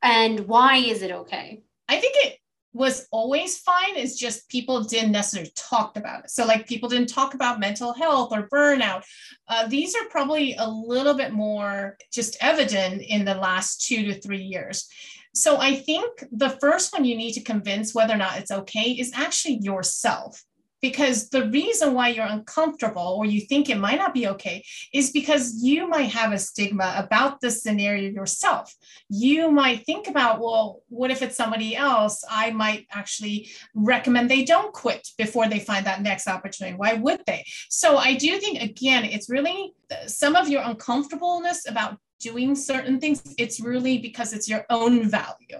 And 0.01 0.41
why 0.47 0.77
is 0.77 1.01
it 1.01 1.11
okay? 1.11 1.63
I 1.87 1.97
think 1.97 2.15
it 2.17 2.37
was 2.73 3.07
always 3.09 3.57
fine. 3.57 3.95
It's 3.95 4.17
just 4.17 4.49
people 4.49 4.83
didn't 4.83 5.13
necessarily 5.13 5.51
talk 5.55 5.97
about 5.97 6.25
it. 6.25 6.29
So, 6.29 6.45
like, 6.45 6.67
people 6.67 6.89
didn't 6.89 7.07
talk 7.07 7.33
about 7.33 7.59
mental 7.59 7.93
health 7.93 8.29
or 8.31 8.49
burnout. 8.49 9.03
Uh, 9.47 9.65
these 9.67 9.95
are 9.95 10.09
probably 10.09 10.55
a 10.57 10.67
little 10.67 11.13
bit 11.13 11.31
more 11.31 11.97
just 12.11 12.37
evident 12.41 13.01
in 13.01 13.23
the 13.23 13.35
last 13.35 13.87
two 13.87 14.03
to 14.05 14.19
three 14.19 14.43
years. 14.43 14.89
So, 15.33 15.57
I 15.57 15.75
think 15.75 16.25
the 16.31 16.49
first 16.49 16.91
one 16.91 17.05
you 17.05 17.15
need 17.15 17.31
to 17.33 17.41
convince 17.41 17.95
whether 17.95 18.13
or 18.13 18.17
not 18.17 18.37
it's 18.39 18.51
okay 18.51 18.91
is 18.91 19.13
actually 19.15 19.59
yourself 19.61 20.43
because 20.89 21.29
the 21.29 21.49
reason 21.49 21.95
why 21.95 22.09
you're 22.09 22.35
uncomfortable 22.37 23.15
or 23.17 23.25
you 23.25 23.41
think 23.41 23.69
it 23.69 23.79
might 23.79 23.97
not 23.97 24.13
be 24.13 24.27
okay 24.27 24.63
is 24.93 25.09
because 25.09 25.63
you 25.63 25.89
might 25.89 26.11
have 26.11 26.31
a 26.31 26.37
stigma 26.37 26.93
about 26.95 27.41
the 27.41 27.49
scenario 27.49 28.11
yourself. 28.11 28.71
You 29.09 29.49
might 29.49 29.83
think 29.83 30.07
about, 30.07 30.39
well, 30.39 30.83
what 30.89 31.09
if 31.09 31.23
it's 31.23 31.35
somebody 31.35 31.75
else? 31.75 32.23
I 32.29 32.51
might 32.51 32.85
actually 32.91 33.49
recommend 33.73 34.29
they 34.29 34.45
don't 34.45 34.73
quit 34.73 35.07
before 35.17 35.47
they 35.47 35.59
find 35.59 35.83
that 35.87 36.03
next 36.03 36.27
opportunity. 36.27 36.77
Why 36.77 36.93
would 36.93 37.21
they? 37.25 37.43
So 37.69 37.97
I 37.97 38.13
do 38.13 38.37
think, 38.37 38.61
again, 38.61 39.05
it's 39.05 39.27
really 39.27 39.73
uh, 39.89 40.05
some 40.05 40.35
of 40.35 40.49
your 40.49 40.61
uncomfortableness 40.61 41.67
about 41.67 41.97
doing 42.19 42.55
certain 42.55 42.99
things 42.99 43.21
it's 43.37 43.59
really 43.59 43.97
because 43.97 44.33
it's 44.33 44.49
your 44.49 44.65
own 44.69 45.09
value 45.09 45.59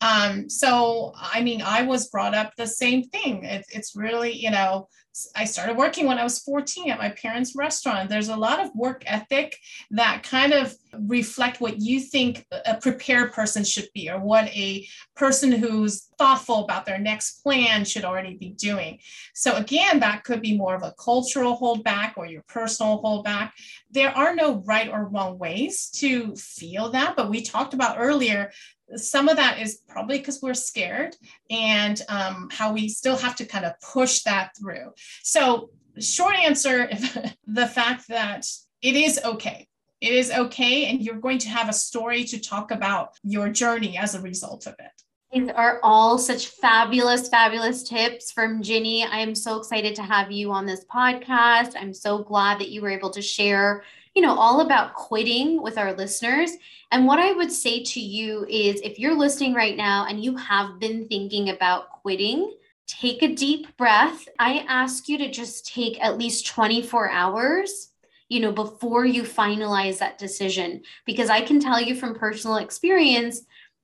um, 0.00 0.48
so 0.48 1.12
i 1.16 1.42
mean 1.42 1.62
i 1.62 1.82
was 1.82 2.08
brought 2.08 2.34
up 2.34 2.52
the 2.56 2.66
same 2.66 3.02
thing 3.04 3.44
it, 3.44 3.64
it's 3.70 3.96
really 3.96 4.32
you 4.32 4.50
know 4.50 4.88
I 5.34 5.44
started 5.44 5.76
working 5.76 6.06
when 6.06 6.18
I 6.18 6.24
was 6.24 6.40
14 6.40 6.90
at 6.90 6.98
my 6.98 7.08
parents' 7.08 7.56
restaurant. 7.56 8.10
There's 8.10 8.28
a 8.28 8.36
lot 8.36 8.60
of 8.60 8.74
work 8.74 9.02
ethic 9.06 9.56
that 9.92 10.22
kind 10.22 10.52
of 10.52 10.74
reflect 11.06 11.60
what 11.60 11.80
you 11.80 12.00
think 12.00 12.44
a 12.64 12.76
prepared 12.76 13.32
person 13.32 13.64
should 13.64 13.88
be 13.94 14.10
or 14.10 14.18
what 14.18 14.46
a 14.48 14.86
person 15.14 15.52
who's 15.52 16.08
thoughtful 16.18 16.64
about 16.64 16.86
their 16.86 16.98
next 16.98 17.42
plan 17.42 17.84
should 17.84 18.04
already 18.04 18.36
be 18.36 18.50
doing. 18.50 18.98
So 19.34 19.56
again, 19.56 20.00
that 20.00 20.24
could 20.24 20.42
be 20.42 20.56
more 20.56 20.74
of 20.74 20.82
a 20.82 20.94
cultural 20.98 21.58
holdback 21.58 22.14
or 22.16 22.26
your 22.26 22.42
personal 22.48 23.02
holdback. 23.02 23.52
There 23.90 24.10
are 24.10 24.34
no 24.34 24.62
right 24.66 24.88
or 24.88 25.06
wrong 25.08 25.38
ways 25.38 25.90
to 25.96 26.34
feel 26.36 26.90
that, 26.90 27.16
but 27.16 27.30
we 27.30 27.42
talked 27.42 27.74
about 27.74 27.96
earlier 27.98 28.50
some 28.94 29.28
of 29.28 29.36
that 29.36 29.58
is 29.60 29.80
probably 29.88 30.18
because 30.18 30.40
we're 30.40 30.54
scared 30.54 31.16
and 31.50 32.00
um, 32.08 32.48
how 32.52 32.72
we 32.72 32.88
still 32.88 33.16
have 33.16 33.34
to 33.36 33.44
kind 33.44 33.64
of 33.64 33.72
push 33.80 34.22
that 34.22 34.52
through. 34.58 34.92
So, 35.22 35.70
short 35.98 36.36
answer 36.36 36.88
the 37.46 37.66
fact 37.66 38.08
that 38.08 38.46
it 38.82 38.94
is 38.94 39.18
okay. 39.24 39.66
It 40.00 40.12
is 40.12 40.30
okay, 40.30 40.86
and 40.86 41.00
you're 41.00 41.20
going 41.20 41.38
to 41.38 41.48
have 41.48 41.68
a 41.68 41.72
story 41.72 42.24
to 42.24 42.40
talk 42.40 42.70
about 42.70 43.14
your 43.22 43.48
journey 43.48 43.96
as 43.96 44.14
a 44.14 44.20
result 44.20 44.66
of 44.66 44.74
it. 44.78 45.02
These 45.32 45.50
are 45.50 45.80
all 45.82 46.18
such 46.18 46.48
fabulous, 46.48 47.28
fabulous 47.28 47.82
tips 47.82 48.30
from 48.30 48.62
Ginny. 48.62 49.04
I 49.04 49.18
am 49.18 49.34
so 49.34 49.58
excited 49.58 49.94
to 49.96 50.02
have 50.02 50.30
you 50.30 50.52
on 50.52 50.66
this 50.66 50.84
podcast. 50.84 51.72
I'm 51.76 51.92
so 51.92 52.18
glad 52.18 52.60
that 52.60 52.68
you 52.68 52.80
were 52.80 52.90
able 52.90 53.10
to 53.10 53.22
share 53.22 53.82
you 54.16 54.22
know, 54.22 54.34
all 54.34 54.62
about 54.62 54.94
quitting 54.94 55.62
with 55.62 55.76
our 55.76 55.92
listeners. 55.92 56.52
And 56.90 57.06
what 57.06 57.18
I 57.18 57.32
would 57.32 57.52
say 57.52 57.84
to 57.84 58.00
you 58.00 58.46
is 58.48 58.80
if 58.80 58.98
you're 58.98 59.14
listening 59.14 59.52
right 59.52 59.76
now 59.76 60.06
and 60.08 60.24
you 60.24 60.34
have 60.36 60.80
been 60.80 61.06
thinking 61.06 61.50
about 61.50 61.90
quitting, 61.90 62.50
take 62.86 63.22
a 63.22 63.34
deep 63.34 63.76
breath. 63.76 64.26
I 64.38 64.64
ask 64.68 65.06
you 65.06 65.18
to 65.18 65.30
just 65.30 65.70
take 65.70 66.02
at 66.02 66.16
least 66.16 66.46
24 66.46 67.10
hours 67.10 67.90
you 68.28 68.40
know 68.40 68.52
before 68.52 69.04
you 69.04 69.22
finalize 69.22 69.98
that 69.98 70.18
decision 70.18 70.82
because 71.04 71.30
i 71.30 71.40
can 71.40 71.60
tell 71.60 71.80
you 71.80 71.94
from 71.94 72.14
personal 72.14 72.56
experience 72.56 73.42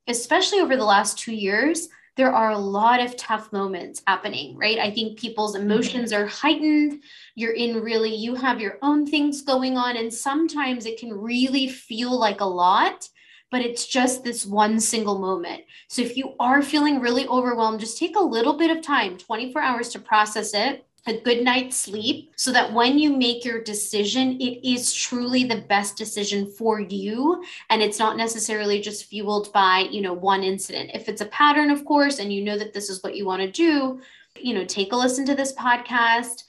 especially 0.08 0.60
over 0.60 0.76
the 0.76 0.84
last 0.84 1.18
2 1.18 1.32
years 1.32 1.88
there 2.16 2.32
are 2.32 2.50
a 2.50 2.58
lot 2.58 3.00
of 3.00 3.16
tough 3.16 3.52
moments 3.52 4.02
happening 4.06 4.56
right 4.56 4.78
i 4.78 4.90
think 4.90 5.18
people's 5.18 5.54
mm-hmm. 5.54 5.70
emotions 5.70 6.12
are 6.12 6.26
heightened 6.26 7.02
you're 7.34 7.54
in 7.54 7.80
really 7.82 8.14
you 8.14 8.34
have 8.34 8.60
your 8.60 8.78
own 8.82 9.06
things 9.06 9.42
going 9.42 9.76
on 9.76 9.96
and 9.96 10.12
sometimes 10.12 10.86
it 10.86 10.98
can 10.98 11.12
really 11.12 11.68
feel 11.68 12.18
like 12.18 12.40
a 12.40 12.44
lot 12.44 13.08
but 13.52 13.60
it's 13.60 13.86
just 13.86 14.24
this 14.24 14.46
one 14.46 14.80
single 14.80 15.18
moment. 15.18 15.62
So 15.88 16.00
if 16.00 16.16
you 16.16 16.34
are 16.40 16.62
feeling 16.62 17.00
really 17.00 17.28
overwhelmed, 17.28 17.80
just 17.80 17.98
take 17.98 18.16
a 18.16 18.20
little 18.20 18.56
bit 18.56 18.74
of 18.74 18.82
time, 18.82 19.18
24 19.18 19.60
hours 19.60 19.90
to 19.90 19.98
process 19.98 20.54
it 20.54 20.86
a 21.06 21.20
good 21.20 21.42
night's 21.42 21.76
sleep 21.76 22.32
so 22.36 22.52
that 22.52 22.72
when 22.72 22.98
you 22.98 23.16
make 23.16 23.44
your 23.44 23.62
decision, 23.62 24.40
it 24.40 24.64
is 24.64 24.92
truly 24.94 25.44
the 25.44 25.64
best 25.68 25.96
decision 25.96 26.46
for 26.46 26.80
you. 26.80 27.42
And 27.70 27.82
it's 27.82 27.98
not 27.98 28.16
necessarily 28.16 28.80
just 28.80 29.06
fueled 29.06 29.52
by, 29.52 29.88
you 29.90 30.00
know, 30.00 30.12
one 30.12 30.44
incident. 30.44 30.92
If 30.94 31.08
it's 31.08 31.20
a 31.20 31.26
pattern, 31.26 31.70
of 31.70 31.84
course, 31.84 32.20
and 32.20 32.32
you 32.32 32.44
know 32.44 32.56
that 32.56 32.72
this 32.72 32.88
is 32.88 33.02
what 33.02 33.16
you 33.16 33.26
want 33.26 33.42
to 33.42 33.50
do, 33.50 34.00
you 34.40 34.54
know, 34.54 34.64
take 34.64 34.92
a 34.92 34.96
listen 34.96 35.26
to 35.26 35.34
this 35.34 35.52
podcast, 35.54 36.44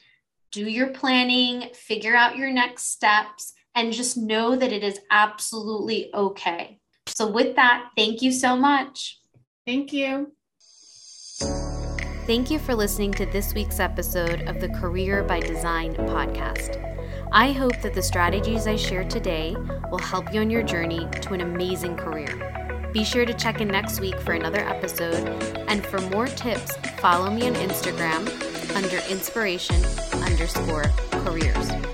do 0.51 0.69
your 0.69 0.89
planning, 0.89 1.69
figure 1.73 2.15
out 2.15 2.37
your 2.37 2.51
next 2.51 2.91
steps, 2.91 3.53
and 3.75 3.91
just 3.91 4.17
know 4.17 4.55
that 4.55 4.71
it 4.71 4.83
is 4.83 4.99
absolutely 5.09 6.13
okay. 6.13 6.79
So, 7.07 7.27
with 7.29 7.55
that, 7.55 7.89
thank 7.97 8.21
you 8.21 8.31
so 8.31 8.55
much. 8.55 9.19
Thank 9.65 9.91
you. 9.91 10.31
Thank 12.25 12.49
you 12.49 12.57
for 12.57 12.73
listening 12.73 13.11
to 13.15 13.25
this 13.25 13.53
week's 13.53 13.81
episode 13.81 14.43
of 14.43 14.61
the 14.61 14.69
Career 14.69 15.23
by 15.23 15.41
Design 15.41 15.93
podcast. 15.93 16.79
I 17.33 17.51
hope 17.51 17.81
that 17.81 17.93
the 17.93 18.01
strategies 18.01 18.65
I 18.65 18.77
shared 18.77 19.09
today 19.09 19.57
will 19.91 19.99
help 19.99 20.33
you 20.33 20.39
on 20.39 20.49
your 20.49 20.63
journey 20.63 21.05
to 21.19 21.33
an 21.33 21.41
amazing 21.41 21.97
career. 21.97 22.89
Be 22.93 23.03
sure 23.03 23.25
to 23.25 23.33
check 23.33 23.59
in 23.59 23.67
next 23.67 23.99
week 23.99 24.17
for 24.21 24.31
another 24.31 24.61
episode, 24.61 25.27
and 25.67 25.85
for 25.85 25.99
more 25.99 26.27
tips, 26.27 26.77
follow 26.99 27.29
me 27.29 27.45
on 27.45 27.55
Instagram 27.55 28.25
under 28.73 28.99
inspiration 29.09 29.83
underscore 30.23 30.85
careers. 31.25 31.92